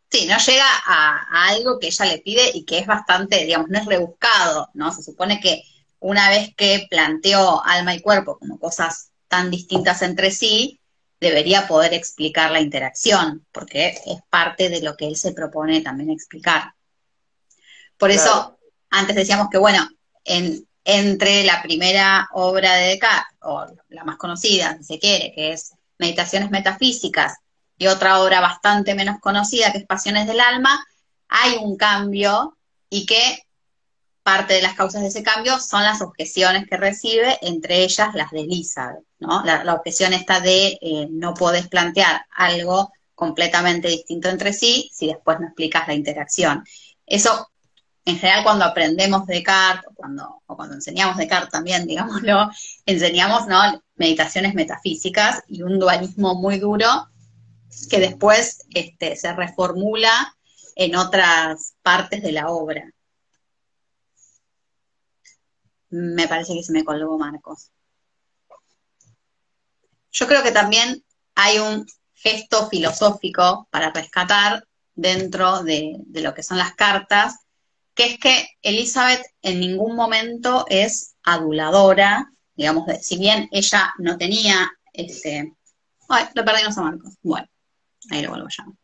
[0.10, 3.78] Sí, no llega a, algo que ella le pide y que es bastante, digamos, no
[3.78, 4.92] es rebuscado, ¿no?
[4.92, 5.64] Se supone que
[6.00, 10.80] una vez que planteó alma y cuerpo como cosas tan distintas entre sí,
[11.20, 16.12] debería poder explicar la interacción, porque es parte de lo que él se propone también
[16.12, 16.74] explicar.
[17.98, 18.57] Por eso,
[18.90, 19.88] antes decíamos que, bueno,
[20.24, 25.54] en, entre la primera obra de Descartes, o la más conocida, si se quiere, que
[25.54, 27.38] es Meditaciones Metafísicas,
[27.78, 30.84] y otra obra bastante menos conocida, que es Pasiones del Alma,
[31.28, 32.58] hay un cambio
[32.90, 33.44] y que
[34.24, 38.32] parte de las causas de ese cambio son las objeciones que recibe, entre ellas las
[38.32, 39.44] de Elizabeth, ¿no?
[39.46, 45.40] La, objeción está de eh, no podés plantear algo completamente distinto entre sí si después
[45.40, 46.66] no explicas la interacción.
[47.06, 47.50] Eso,
[48.08, 52.50] en general, cuando aprendemos Descartes, o cuando, o cuando enseñamos Descartes también, digámoslo,
[52.86, 53.44] enseñamos.
[53.96, 56.88] Meditaciones metafísicas y un dualismo muy duro
[57.90, 60.36] que después este, se reformula
[60.76, 62.90] en otras partes de la obra.
[65.90, 67.72] Me parece que se me colgó Marcos.
[70.12, 71.04] Yo creo que también
[71.36, 74.64] hay un gesto filosófico para rescatar
[74.96, 77.36] dentro de, lo que son las cartas,
[77.98, 84.72] que es que Elizabeth en ningún momento es aduladora, digamos, si bien ella no tenía
[84.94, 85.52] este.
[86.08, 87.16] Ay, lo perdimos a Marcos.
[87.24, 87.48] Bueno,
[88.12, 88.76] ahí lo vuelvo a llamar.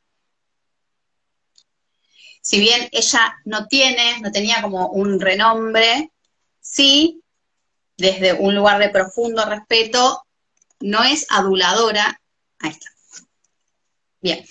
[2.41, 6.11] Si bien ella no tiene, no tenía como un renombre,
[6.59, 7.21] sí,
[7.95, 10.25] desde un lugar de profundo respeto,
[10.79, 12.19] no es aduladora.
[12.59, 12.92] Ahí está.
[14.23, 14.45] Bien.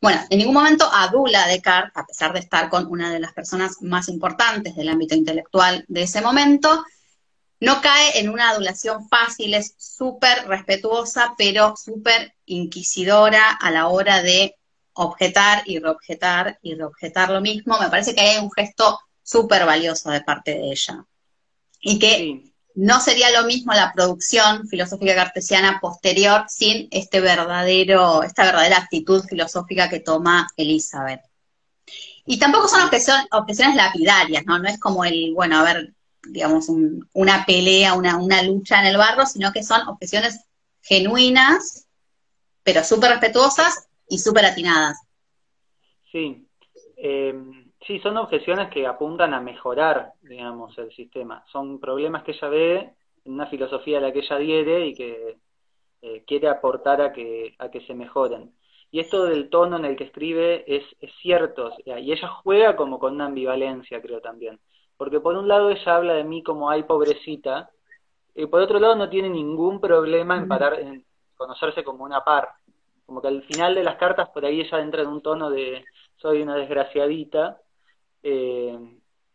[0.00, 3.34] Bueno, en ningún momento adula a Descartes, a pesar de estar con una de las
[3.34, 6.82] personas más importantes del ámbito intelectual de ese momento,
[7.60, 14.22] no cae en una adulación fácil, es súper respetuosa, pero súper inquisidora a la hora
[14.22, 14.56] de
[14.94, 17.78] objetar y reobjetar y reobjetar lo mismo.
[17.78, 21.04] Me parece que hay un gesto súper valioso de parte de ella
[21.82, 28.44] y que no sería lo mismo la producción filosófica cartesiana posterior sin este verdadero, esta
[28.44, 31.20] verdadera actitud filosófica que toma Elizabeth.
[32.24, 34.60] Y tampoco son objeciones, lapidarias, ¿no?
[34.60, 36.66] No es como el, bueno, a ver, digamos,
[37.14, 40.44] una pelea, una, una lucha en el barro, sino que son objeciones
[40.80, 41.88] genuinas,
[42.62, 44.98] pero súper respetuosas y súper atinadas.
[46.12, 46.46] Sí.
[46.96, 47.34] Eh,
[47.88, 51.42] Sí, son objeciones que apuntan a mejorar, digamos, el sistema.
[51.50, 52.76] Son problemas que ella ve
[53.24, 55.38] en una filosofía a la que ella adhiere y que
[56.02, 58.52] eh, quiere aportar a que, a que se mejoren.
[58.90, 62.98] Y esto del tono en el que escribe es, es cierto, y ella juega como
[62.98, 64.60] con una ambivalencia, creo también.
[64.98, 67.70] Porque por un lado ella habla de mí como ay pobrecita,
[68.34, 71.06] y por otro lado no tiene ningún problema en parar, en
[71.38, 72.50] conocerse como una par.
[73.06, 75.86] Como que al final de las cartas por ahí ella entra en un tono de
[76.18, 77.62] soy una desgraciadita,
[78.22, 78.78] eh,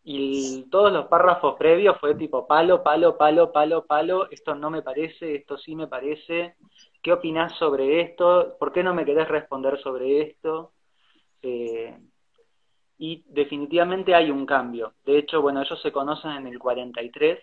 [0.05, 4.81] y todos los párrafos previos fue tipo palo, palo, palo, palo, palo, esto no me
[4.81, 6.55] parece, esto sí me parece,
[7.01, 8.57] ¿qué opinás sobre esto?
[8.59, 10.73] ¿Por qué no me querés responder sobre esto?
[11.41, 11.97] Eh,
[12.97, 14.93] y definitivamente hay un cambio.
[15.05, 17.39] De hecho, bueno, ellos se conocen en el 43.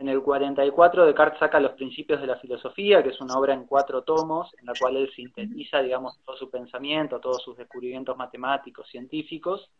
[0.00, 3.66] En el 44 Descartes saca los principios de la filosofía, que es una obra en
[3.66, 8.88] cuatro tomos, en la cual él sintetiza, digamos, todo su pensamiento, todos sus descubrimientos matemáticos,
[8.88, 9.70] científicos,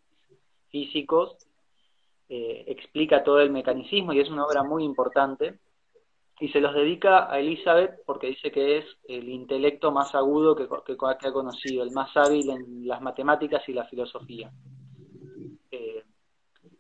[0.75, 1.37] físicos,
[2.29, 5.61] eh, explica todo el mecanismo y es una obra muy importante.
[6.41, 10.65] Y se los dedica a Elizabeth porque dice que es el intelecto más agudo que,
[10.65, 14.51] ha conocido, el más hábil en las matemáticas y la filosofía.
[15.71, 16.03] Eh,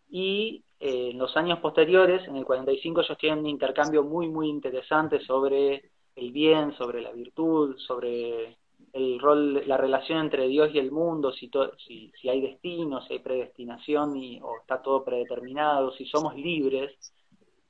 [0.08, 4.48] y eh, en los años posteriores, en el 45, ellos tienen un intercambio muy, muy
[4.48, 8.58] interesante sobre el bien, sobre la virtud, sobre
[8.92, 11.50] el rol, la relación entre Dios y el mundo, si,
[11.86, 16.92] si, si, hay destino, si hay predestinación y, o está todo predeterminado, si somos libres.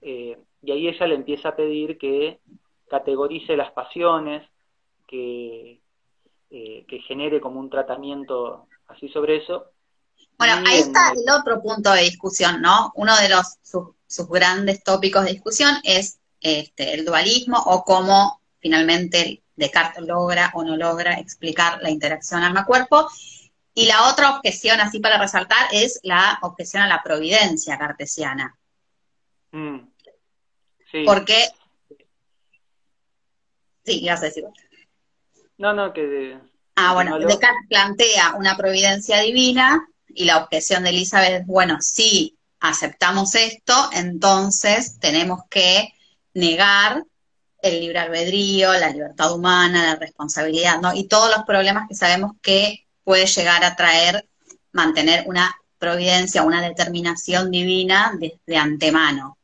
[0.00, 2.40] Eh, y ahí ella le empieza a pedir que
[2.88, 4.46] categorice las pasiones,
[5.06, 5.80] que
[6.56, 9.72] eh, que genere como un tratamiento así sobre eso.
[10.38, 12.92] Bueno, ahí está el otro punto de discusión, ¿no?
[12.94, 19.42] Uno de los sus, grandes tópicos de discusión es este, el dualismo o cómo finalmente
[19.56, 23.08] Descartes logra o no logra explicar la interacción alma-cuerpo.
[23.74, 28.56] Y la otra objeción, así para resaltar, es la objeción a la providencia cartesiana.
[29.50, 29.78] Mm.
[30.90, 31.04] Sí.
[31.04, 31.48] Porque...
[33.84, 34.44] Sí, ibas a decir.
[35.58, 36.38] No, no, que...
[36.76, 42.38] ah, bueno, Descartes plantea una providencia divina y la objeción de Elizabeth es, bueno, si
[42.60, 45.92] aceptamos esto, entonces tenemos que
[46.32, 47.04] negar
[47.64, 50.94] el libre albedrío, la libertad humana, la responsabilidad, ¿no?
[50.94, 54.26] Y todos los problemas que sabemos que puede llegar a traer
[54.72, 59.38] mantener una providencia, una determinación divina de, antemano.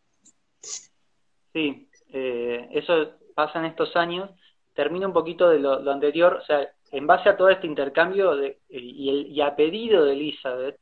[1.52, 4.30] Sí, eh, eso pasa en estos años.
[4.74, 8.58] Termino un poquito de lo, anterior, o sea, en base a todo este intercambio de,
[8.68, 10.78] y, a pedido de Elizabeth,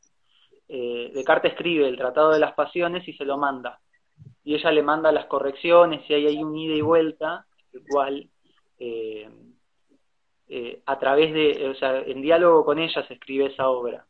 [0.68, 3.78] eh, Descartes escribe el Tratado de las Pasiones y se lo manda.
[4.48, 8.30] Y ella le manda las correcciones y ahí hay un ida y vuelta, igual
[8.78, 9.28] eh,
[10.48, 14.06] eh, a través de, o sea, en diálogo con ella se escribe esa obra,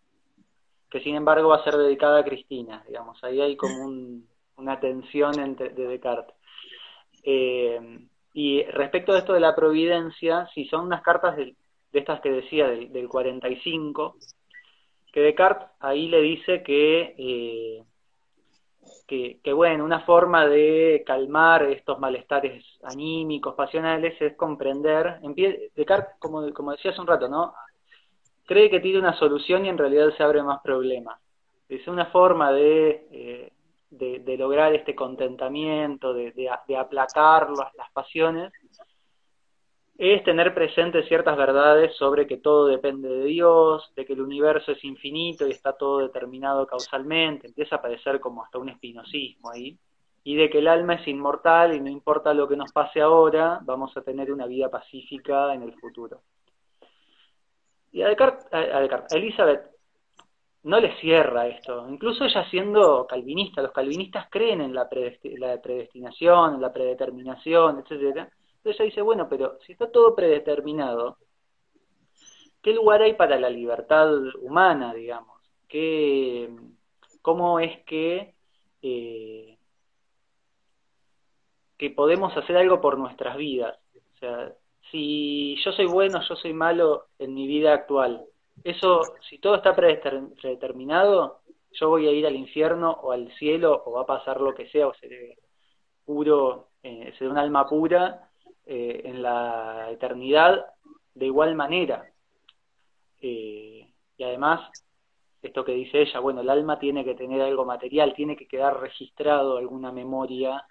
[0.89, 3.84] que sin embargo va a ser dedicada a Cristina, digamos, ahí hay como
[4.59, 6.36] una tensión entre, de Descartes.
[7.24, 11.57] Eh, y respecto de esto de la providencia, si son unas cartas de,
[11.93, 14.14] estas que decía del, del, 45,
[15.12, 17.82] que Descartes ahí le dice que
[19.11, 25.21] eh, que, bueno, una forma de calmar estos malestares anímicos, pasionales, es comprender,
[25.75, 27.55] Descartes, como, como decía hace un rato, ¿no?
[28.47, 31.19] Cree que tiene una solución y en realidad se abre más problemas.
[31.69, 33.53] Es una forma de, eh,
[33.91, 38.53] de, lograr este contentamiento, de, de, aplacar las pasiones,
[39.99, 44.71] es tener presente ciertas verdades sobre que todo depende de Dios, de que el universo
[44.71, 49.77] es infinito y está todo determinado causalmente, empieza a parecer como hasta un espinosismo ahí,
[50.23, 53.59] y de que el alma es inmortal y no importa lo que nos pase ahora,
[53.63, 56.21] vamos a tener una vida pacífica en el futuro.
[57.91, 59.69] Y a, Descartes, a, Elizabeth
[60.63, 66.61] no le cierra esto, incluso ella siendo calvinista, los calvinistas creen en la, predestinación, en
[66.61, 68.31] la predeterminación, etcétera,
[68.69, 71.16] entonces ella dice, bueno, pero si está todo predeterminado,
[72.62, 74.11] ¿qué lugar hay para la libertad
[74.43, 75.41] humana, digamos?
[75.66, 76.51] ¿Qué,
[77.23, 78.35] ¿Cómo es que,
[78.83, 79.59] eh,
[81.79, 83.79] que podemos hacer algo por nuestras vidas?
[83.95, 84.53] O sea,
[84.91, 88.27] si yo soy bueno, yo soy malo en mi vida actual,
[88.64, 89.01] eso,
[89.31, 91.41] si todo está predeterminado,
[91.73, 94.69] yo voy a ir al infierno o al cielo o va a pasar lo que
[94.69, 95.39] sea, o seré
[96.05, 98.28] puro, eh, seré un alma pura
[98.71, 100.66] eh, en la eternidad
[101.14, 102.07] de igual manera.
[103.23, 104.71] Eh, y además,
[105.41, 108.79] esto que dice ella, bueno, el alma tiene que tener algo material, tiene que quedar
[108.79, 110.66] registrado alguna memoria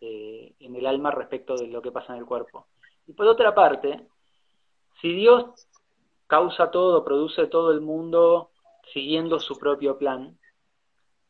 [0.00, 2.68] eh, en el alma respecto de lo que pasa en el cuerpo.
[3.06, 4.06] Y por otra parte,
[5.02, 5.68] si Dios
[6.26, 8.50] causa todo, produce todo el mundo
[8.94, 10.38] siguiendo su propio plan,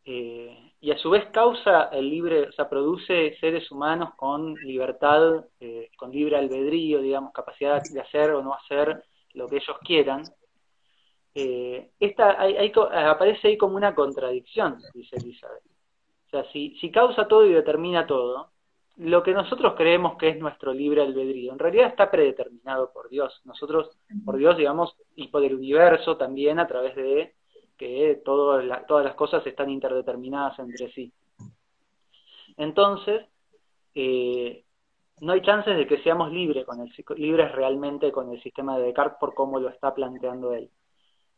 [0.04, 5.44] eh, y a su vez causa el libre, o sea, produce seres humanos con libertad,
[5.60, 9.04] eh, con libre albedrío, digamos, capacidad de hacer o no hacer
[9.34, 10.24] lo que ellos quieran.
[11.36, 15.62] Eh, esta, hay, aparece ahí como una contradicción, dice Elizabeth.
[16.26, 18.50] O sea, si, si causa todo y determina todo,
[18.96, 23.40] lo que nosotros creemos que es nuestro libre albedrío, en realidad está predeterminado por Dios.
[23.44, 23.88] Nosotros,
[24.24, 27.36] por Dios, digamos, y por el universo también a través de
[27.82, 31.12] que todas las cosas están interdeterminadas entre sí.
[32.56, 33.26] Entonces,
[33.92, 34.62] eh,
[35.18, 36.64] no hay chances de que seamos libres,
[37.52, 40.70] realmente con el sistema de Descartes por cómo lo está planteando él.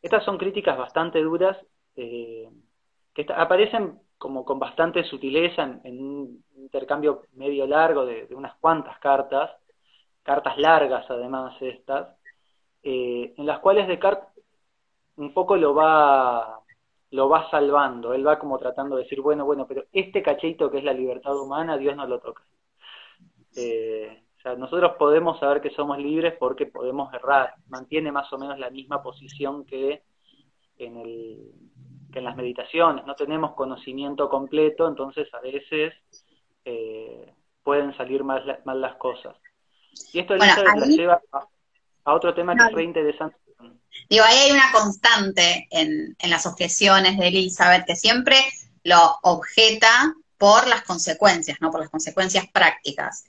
[0.02, 1.56] Estas son críticas bastante duras
[1.96, 2.50] eh,
[3.14, 9.50] que aparecen como con bastante sutileza en, un intercambio medio largo de, unas cuantas cartas,
[10.22, 12.18] cartas largas además estas,
[12.82, 14.33] eh, en las cuales Descartes
[15.16, 16.60] un poco lo va
[17.14, 20.78] lo va salvando, él va como tratando de decir, bueno, bueno, pero este cachito que
[20.78, 22.42] es la libertad humana, Dios no lo toca.
[23.54, 28.38] Eh, o sea, nosotros podemos saber que somos libres porque podemos errar, mantiene más o
[28.38, 30.02] menos la misma posición que
[30.76, 31.52] en, el,
[32.12, 35.94] que en las meditaciones, no tenemos conocimiento completo, entonces a veces
[36.64, 39.36] eh, pueden salir mal, mal, las cosas.
[40.12, 43.43] Y esto bueno, lleva a, otro tema que es re interesante
[44.08, 48.36] Digo, ahí hay una constante en, las objeciones de Elizabeth que siempre
[48.82, 51.70] lo objeta por las consecuencias, ¿no?
[51.70, 53.24] Por las consecuencias prácticas.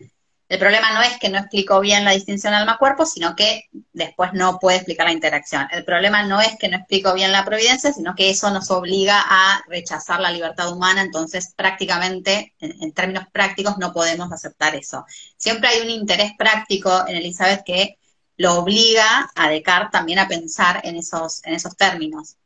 [0.48, 3.64] El problema no es que no explicó bien la distinción alma-cuerpo, sino que
[3.94, 5.68] después no puede explicar la interacción.
[5.72, 9.24] El problema no es que no explicó bien la providencia, sino que eso nos obliga
[9.28, 15.04] a rechazar la libertad humana, entonces prácticamente, en, términos prácticos, no podemos aceptar eso.
[15.36, 17.98] Siempre hay un interés práctico en Elizabeth que
[18.38, 22.38] lo obliga a Descartes también a pensar en esos, en esos términos.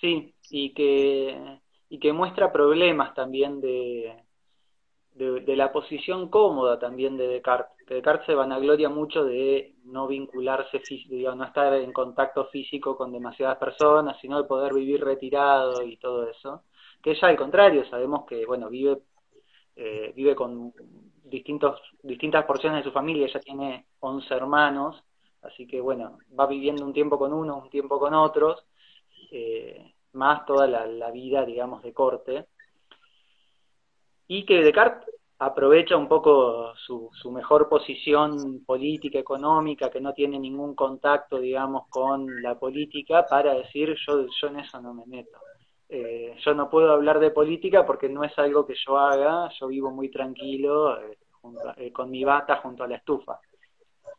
[0.00, 1.58] Sí, y que,
[1.88, 4.14] y que muestra problemas también de,
[5.14, 7.74] de, la posición cómoda también de Descartes.
[7.86, 13.58] Descartes se vanagloria mucho de no vincularse, digamos, no estar en contacto físico con demasiadas
[13.58, 16.64] personas, sino de poder vivir retirado y todo eso.
[17.02, 18.98] Que ella, al contrario, sabemos que, bueno, vive,
[19.76, 20.72] eh, vive con
[21.26, 25.02] distintos, distintas porciones de su familia, ella tiene 11 hermanos,
[25.42, 28.64] así que, bueno, va viviendo un tiempo con uno, un tiempo con otros,
[29.30, 32.46] eh, más toda la, vida, digamos, de corte
[34.28, 40.74] y que Descartes aprovecha un poco su, mejor posición política, económica, que no tiene ningún
[40.74, 45.38] contacto, digamos, con la política, para decir yo en eso no me meto.
[45.88, 49.68] Eh, yo no puedo hablar de política porque no es algo que yo haga, yo
[49.68, 51.18] vivo muy tranquilo eh,
[51.76, 53.38] eh, con mi bata junto a la estufa,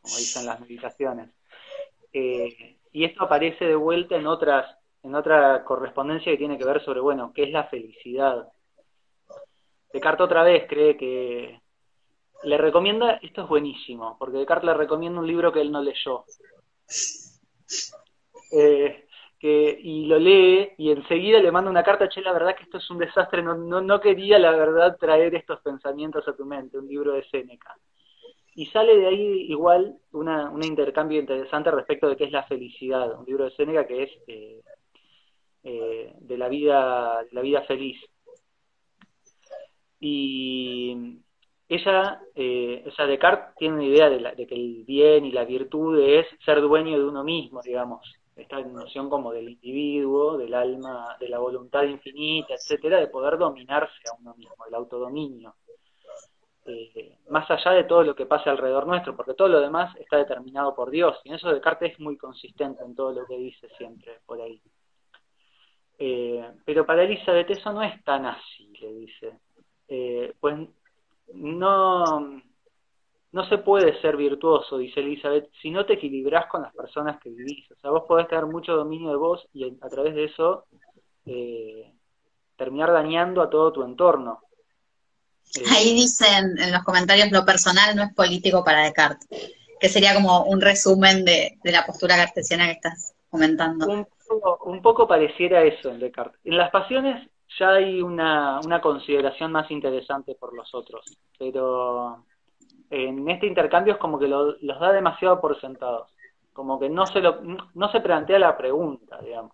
[0.01, 1.29] como dicen las meditaciones.
[2.13, 6.99] y esto aparece de vuelta en otras en otra correspondencia que tiene que ver sobre,
[6.99, 8.51] bueno, qué es la felicidad,
[9.91, 11.61] Descartes otra vez cree que
[12.43, 16.25] le recomienda, esto es buenísimo, porque Descartes le recomienda un libro que él no leyó.
[18.51, 19.06] Eh,
[19.39, 22.77] que, y lo lee y enseguida le manda una carta, che, la verdad que esto
[22.77, 26.77] es un desastre, no, no, no quería la verdad traer estos pensamientos a tu mente,
[26.77, 27.75] un libro de Séneca.
[28.55, 33.19] Y sale de ahí igual una, un intercambio interesante respecto de qué es la felicidad,
[33.19, 34.61] un libro de Séneca que es eh,
[35.63, 37.99] eh, de la vida, de la vida feliz.
[39.99, 41.19] Y
[41.69, 45.99] ella, eh, o sea, Descartes tiene una idea de, que el bien y la virtud
[45.99, 48.16] es ser dueño de uno mismo, digamos.
[48.37, 54.01] Esta noción como del individuo, del alma, de la voluntad infinita, etcétera, de poder dominarse
[54.09, 55.55] a uno mismo, el autodominio.
[56.65, 60.17] Eh, más allá de todo lo que pasa alrededor nuestro, porque todo lo demás está
[60.17, 63.69] determinado por Dios, y en eso Descartes es muy consistente en todo lo que dice
[63.77, 64.61] siempre por ahí.
[65.97, 69.39] Eh, pero para Elizabeth eso no es tan así, le dice.
[69.87, 70.57] Eh, pues
[71.33, 72.41] no,
[73.31, 77.29] no se puede ser virtuoso, dice Elizabeth, si no te equilibras con las personas que
[77.29, 77.69] vivís.
[77.71, 80.65] O sea, vos podés tener mucho dominio de vos y a través de eso
[81.25, 81.91] eh,
[82.55, 84.41] terminar dañando a todo tu entorno.
[85.55, 89.27] Eh, Ahí dicen en los comentarios, lo personal no es político para Descartes,
[89.79, 93.87] que sería como un resumen de, la postura cartesiana que estás comentando.
[93.87, 94.07] Un
[94.65, 96.39] un poco pareciera eso en Descartes.
[96.43, 101.05] En las pasiones ya hay una, una consideración más interesante por los otros,
[101.37, 102.25] pero
[102.89, 106.13] en este intercambio es como que los da demasiado por sentados,
[106.53, 109.53] como que no se, no se plantea la pregunta, digamos.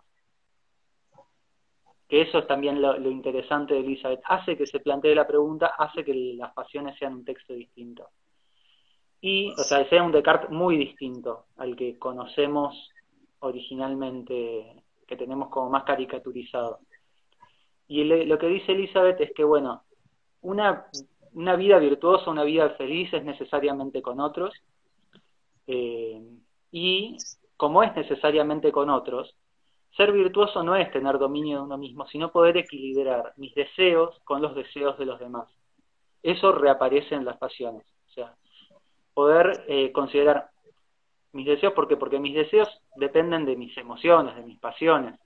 [2.08, 6.04] Que eso es también lo, interesante de Elizabeth, hace que se plantee la pregunta, hace
[6.04, 8.10] que las pasiones sean un texto distinto.
[9.20, 12.92] Y, o sea, sea un Descartes muy distinto al que conocemos
[13.40, 16.80] originalmente, que tenemos como más caricaturizado.
[17.88, 19.84] Y lo que dice Elizabeth es que, bueno,
[20.42, 20.88] una,
[21.34, 24.54] una vida virtuosa, una vida feliz es necesariamente con otros.
[25.68, 26.22] Eh,
[26.72, 27.18] y
[27.58, 29.36] como es necesariamente con otros,
[29.96, 34.42] ser virtuoso no es tener dominio de uno mismo, sino poder equilibrar mis deseos con
[34.42, 35.48] los deseos de los demás.
[36.22, 37.86] Eso reaparece en las pasiones.
[38.10, 38.36] O sea,
[39.14, 40.50] poder eh, considerar
[41.32, 41.98] mis deseos, ¿por qué?
[41.98, 45.20] Porque mis deseos dependen de mis emociones, de mis pasiones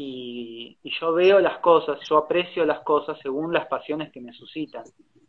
[0.00, 4.84] y, yo veo las cosas, yo aprecio las cosas según las pasiones que me suscitan.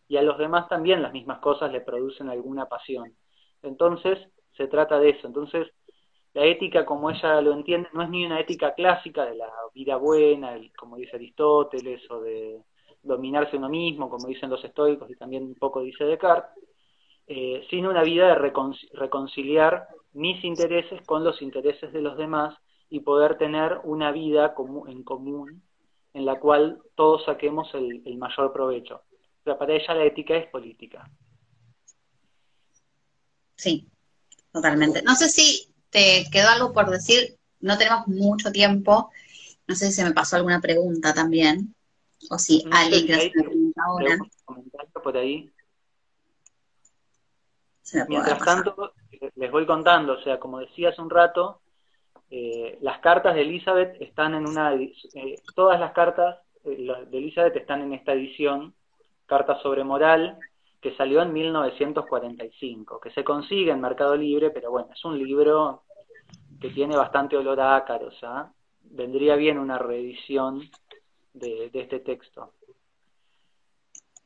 [0.07, 3.11] Y a los demás también las mismas cosas le producen alguna pasión.
[3.63, 4.19] Entonces,
[4.55, 5.25] se trata de eso.
[5.25, 5.67] Entonces,
[6.35, 9.95] la ética, como ella lo entiende, no es ni una ética clásica de la vida
[9.95, 12.61] buena, como dice Aristóteles, o de
[13.01, 16.63] dominarse uno mismo, como dicen los estoicos y también un poco dice Descartes,
[17.25, 18.51] eh, sino una vida de
[18.93, 22.55] reconciliar mis intereses con los intereses de los demás
[22.89, 24.55] y poder tener una vida
[24.87, 25.61] en común
[26.13, 29.03] en la cual todos saquemos el, mayor provecho.
[29.43, 31.09] Pero para ella la ética es política.
[33.55, 33.87] Sí,
[34.51, 35.01] totalmente.
[35.03, 39.11] No sé si te quedó algo por decir, no tenemos mucho tiempo,
[39.67, 41.75] no sé si se me pasó alguna pregunta también,
[42.29, 44.17] o si alguien quiere hacer una pregunta ahora.
[45.03, 45.51] por ahí.
[48.07, 48.93] Mientras tanto,
[49.35, 51.61] les voy contando, o sea, como decía hace un rato,
[52.31, 57.55] eh, las cartas de Elizabeth están en una, eh, todas las cartas eh, de Elizabeth
[57.55, 58.73] están en esta edición,
[59.25, 60.37] cartas sobre moral,
[60.79, 65.83] que salió en 1945, que se consigue en Mercado Libre, pero bueno, es un libro
[66.61, 68.51] que tiene bastante olor a ácaros, ¿ah?
[68.83, 70.61] vendría bien una reedición
[71.33, 72.53] de, de este texto.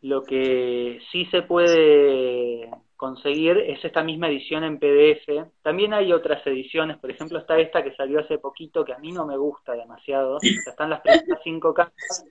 [0.02, 5.52] Lo que sí se puede conseguir es esta misma edición en PDF.
[5.62, 9.12] También hay otras ediciones, por ejemplo está esta que salió hace poquito, que a mí
[9.12, 12.26] no me gusta demasiado, están las primeras cinco cartas,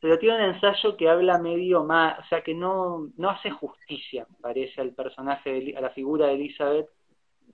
[0.00, 4.26] pero tiene un ensayo que habla medio más, o sea que no, no hace justicia,
[4.40, 6.88] parece, al personaje, a la figura de Elizabeth,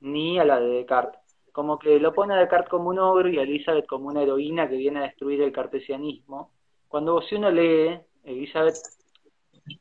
[0.00, 1.20] ni a la de Descartes.
[1.52, 4.68] Como que lo pone a Descartes como un ogro y a Elizabeth como una heroína
[4.68, 6.50] que viene a destruir el cartesianismo.
[6.88, 8.76] Cuando si uno lee, Elizabeth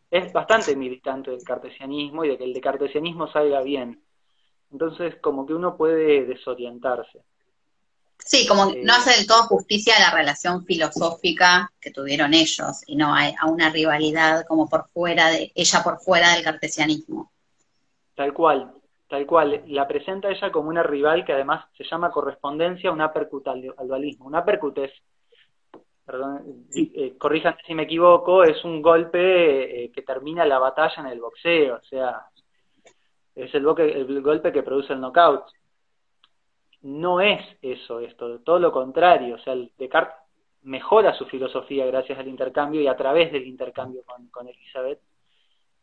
[0.09, 4.01] es bastante militante del cartesianismo y de que el de cartesianismo salga bien.
[4.71, 7.21] Entonces, como que uno puede desorientarse.
[8.17, 12.34] Sí, como que no eh, hace del todo justicia a la relación filosófica que tuvieron
[12.34, 16.43] ellos, y no a, a, una rivalidad como por fuera de, ella por fuera del
[16.43, 17.31] cartesianismo.
[18.15, 18.71] Tal cual,
[19.09, 19.63] tal cual.
[19.67, 23.88] La presenta ella como una rival que además se llama correspondencia, un uppercut al, al
[23.88, 24.25] dualismo.
[24.25, 24.91] Un uppercut es
[26.06, 31.08] perdón, eh, corrijan si me equivoco, es un golpe eh, que termina la batalla en
[31.08, 32.28] el boxeo, o sea,
[33.36, 35.45] es el, el golpe que produce el knockout.
[36.82, 40.24] No es eso esto, todo lo contrario, o sea, el Descartes
[40.64, 44.99] mejora su filosofía gracias al intercambio y a través del intercambio con, con Elizabeth.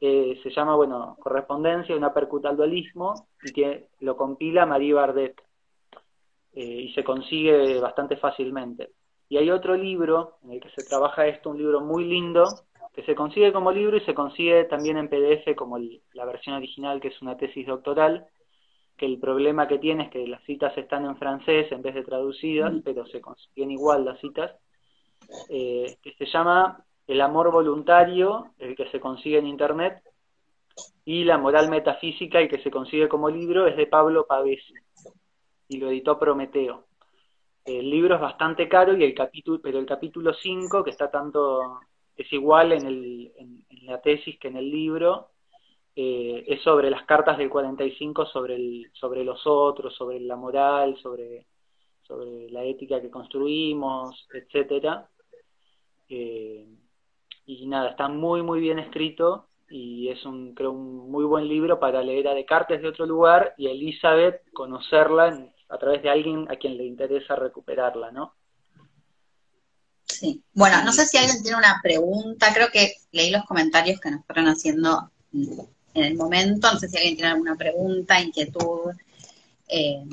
[0.03, 5.39] Eh, se llama, bueno, correspondencia, una percuta al dualismo, y que lo compila Marie Bardet,
[6.55, 8.93] eh, y se consigue bastante fácilmente.
[9.31, 12.45] Y hay otro libro en el que se trabaja esto, un libro muy lindo,
[12.93, 17.01] que se consigue como libro y se consigue también en PDF como la versión original,
[17.01, 18.27] que es una tesis doctoral,
[18.97, 22.03] que el problema que tiene es que las citas están en francés en vez de
[22.03, 24.51] traducidas, pero se consiguen igual las citas,
[25.49, 30.03] eh, que se llama El amor voluntario, el que se consigue en Internet,
[31.05, 34.75] y La moral metafísica, el que se consigue como libro, es de Pablo Pavesi,
[35.69, 36.90] y lo editó Prometeo.
[37.65, 41.81] El libro es bastante caro y el capítulo, pero el capítulo 5, que está tanto,
[42.17, 45.31] es igual en, el, en, la tesis que en el libro,
[45.95, 50.97] eh, es sobre las cartas del 45, sobre, el, sobre los otros, sobre la moral,
[51.03, 51.47] sobre,
[52.03, 55.09] sobre la ética que construimos, etcétera.
[56.09, 56.67] Eh,
[57.47, 61.79] y nada, está muy, muy bien escrito y es un, creo, un muy buen libro
[61.79, 66.11] para leer a Descartes de otro lugar y a Elizabeth conocerla en, a través de
[66.11, 68.35] alguien a quien le interesa recuperarla, ¿no?
[70.05, 70.43] Sí.
[70.53, 74.27] Bueno, no sé si alguien tiene una pregunta, creo que leí los comentarios que nos
[74.27, 78.93] fueron haciendo en el momento, no sé si alguien tiene alguna pregunta, inquietud,
[79.69, 80.05] eh,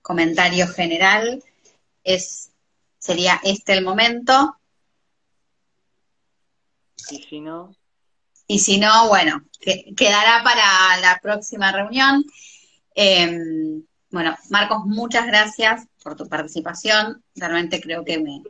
[0.00, 1.42] comentario general,
[2.02, 2.50] es
[2.98, 4.56] sería este el momento.
[7.10, 7.76] Y si no.
[8.46, 12.24] Y si no, bueno, que, quedará para la próxima reunión.
[12.94, 17.22] Eh, bueno, Marcos, muchas gracias por tu participación.
[17.34, 18.42] Realmente creo que me...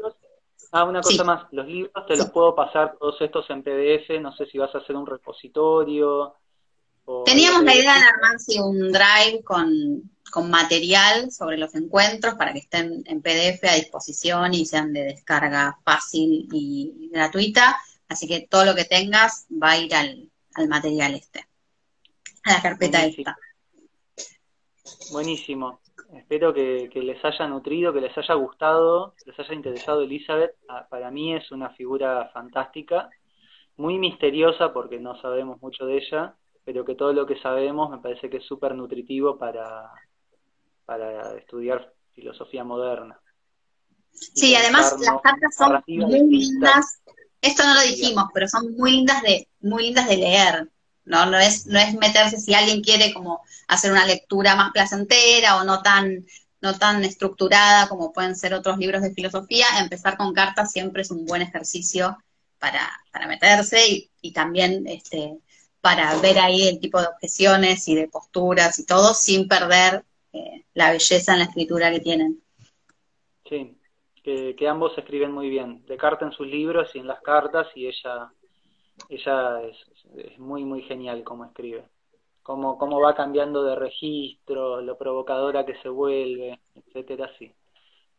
[0.72, 1.44] Ah, una cosa más.
[1.52, 4.20] Los libros te los puedo pasar todos estos en PDF.
[4.20, 6.34] No sé si vas a hacer un repositorio.
[7.24, 12.60] Teníamos la idea de armar un drive con, con material sobre los encuentros para que
[12.60, 17.76] estén en PDF a disposición y sean de descarga fácil y gratuita.
[18.08, 21.46] Así que todo lo que tengas va a ir al, al material este,
[22.44, 23.36] a la carpeta esta.
[25.12, 25.80] Buenísimo.
[26.14, 30.56] Espero que, les haya nutrido, que les haya gustado, que les haya interesado Elizabeth.
[30.68, 33.08] Ah, para mí es una figura fantástica,
[33.76, 37.98] muy misteriosa porque no sabemos mucho de ella, pero que todo lo que sabemos me
[37.98, 39.90] parece que es súper nutritivo para,
[40.84, 43.18] para estudiar filosofía moderna.
[44.12, 47.02] Sí, además las cartas son muy lindas.
[47.40, 50.71] Esto no lo dijimos, pero son muy lindas de muy lindas de leer.
[51.04, 51.26] ¿No?
[51.26, 55.64] No es, no es meterse si alguien quiere como hacer una lectura más placentera o
[55.64, 56.24] no tan,
[56.60, 61.10] no tan estructurada como pueden ser otros libros de filosofía, empezar con cartas siempre es
[61.10, 62.16] un buen ejercicio
[62.58, 65.38] para, para meterse y, y también este,
[65.82, 70.64] para ver ahí el tipo de objeciones y de posturas y todo sin perder eh,
[70.74, 72.40] la belleza en la escritura que tienen.
[73.48, 73.76] Sí,
[74.22, 77.88] que, ambos escriben muy bien, de carta en sus libros y en las cartas y
[77.88, 78.30] ella
[79.08, 79.76] ella es,
[80.16, 81.88] es muy, muy genial como escribe.
[82.42, 87.52] Cómo, cómo va cambiando de registro, lo provocadora que se vuelve, etcétera, sí.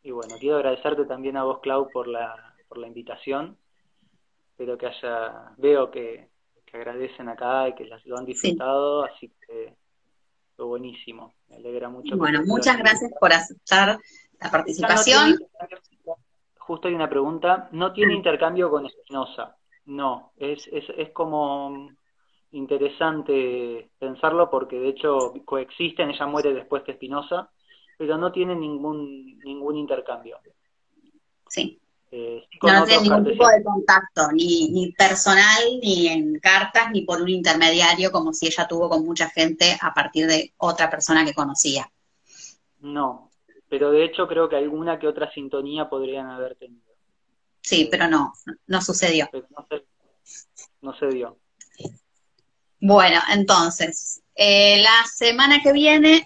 [0.01, 3.57] Y bueno, quiero agradecerte también a vos, Clau, por la, por la invitación.
[4.51, 6.29] Espero que haya, veo que,
[6.65, 9.75] que agradecen acá y que lo han disfrutado, así que
[10.55, 11.33] fue buenísimo.
[11.49, 12.15] Me alegra mucho.
[12.17, 13.97] Bueno, muchas gracias por aceptar
[14.39, 15.37] la participación.
[16.57, 17.69] justo hay una pregunta.
[17.71, 19.57] ¿No tiene intercambio con Espinosa?
[19.85, 21.89] No, es, es, es como
[22.51, 27.49] interesante pensarlo porque de hecho coexisten, ella muere después que Spinoza,
[27.97, 30.39] pero no tiene ningún, ningún intercambio.
[31.47, 31.79] Sí.
[32.11, 37.19] Eh, no, tiene ningún tipo de contacto, ni, ni personal, ni en cartas, ni por
[37.19, 41.33] un intermediario, como si ella tuvo con mucha gente a partir de otra persona que
[41.33, 41.91] conocía.
[42.81, 43.31] No,
[43.67, 46.92] pero de hecho creo que alguna que otra sintonía podrían haber tenido.
[47.63, 48.33] Sí, pero no,
[48.67, 49.29] no sucedió.
[49.31, 49.85] No se,
[50.81, 51.39] no se dio.
[52.79, 56.25] Bueno, entonces, eh, la semana que viene,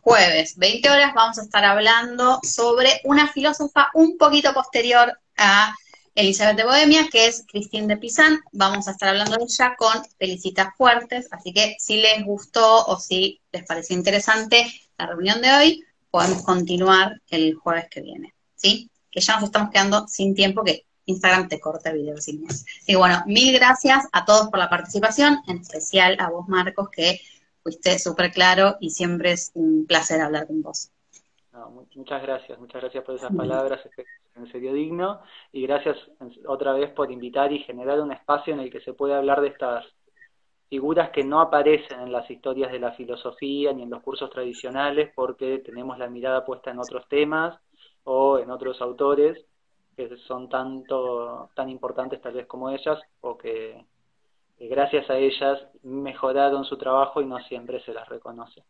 [0.00, 5.72] jueves, 20 horas, vamos a estar hablando sobre una filósofa un poquito posterior a
[6.16, 8.40] Elizabeth de Bohemia, que es Christine de Pizan.
[8.50, 12.98] Vamos a estar hablando de ella con Felicitas Fuertes, así que si les gustó o
[12.98, 14.66] si les pareció interesante
[14.98, 18.90] la reunión de hoy, podemos continuar el jueves que viene, ¿sí?
[19.10, 22.64] Que ya nos estamos quedando sin tiempo, que Instagram te corta el video sin más.
[22.86, 27.20] Y bueno, mil gracias a todos por la participación, en especial a vos, Marcos, que
[27.62, 30.90] fuiste súper claro y siempre es un placer hablar con vos.
[31.94, 33.80] muchas gracias, muchas gracias por esas palabras,
[34.36, 35.96] en serio digno, y gracias
[36.46, 39.48] otra vez por invitar y generar un espacio en el que se puede hablar de
[39.48, 39.86] estas
[40.68, 45.10] figuras que no aparecen en las historias de la filosofía ni en los cursos tradicionales
[45.14, 47.58] porque tenemos la mirada puesta en otros temas
[48.10, 49.36] o en otros autores
[49.94, 53.84] que son tanto tan importantes tal vez como ellas o que,
[54.58, 58.62] gracias a ellas mejoraron su trabajo y no siempre se las reconoce.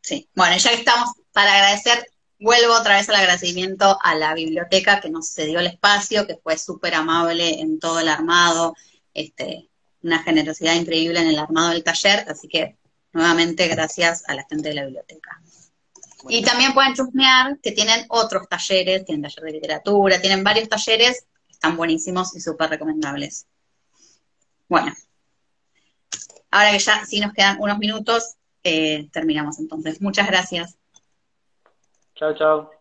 [0.00, 2.04] Sí, bueno, ya que estamos para agradecer,
[2.40, 6.58] vuelvo otra vez al agradecimiento a la biblioteca que nos cedió el espacio, que fue
[6.58, 8.74] súper amable en todo el armado,
[9.14, 9.68] este,
[10.02, 12.76] una generosidad increíble en el armado del taller, así que
[13.12, 15.40] nuevamente gracias a la gente de la biblioteca.
[16.28, 21.26] Y también pueden chusmear que tienen otros talleres, tienen taller de literatura, tienen varios talleres,
[21.48, 23.46] están buenísimos y súper recomendables.
[24.68, 24.92] Bueno,
[26.50, 30.00] ahora que ya sí nos quedan unos minutos, eh, terminamos entonces.
[30.00, 30.76] Muchas gracias.
[32.14, 32.77] Chao, chao.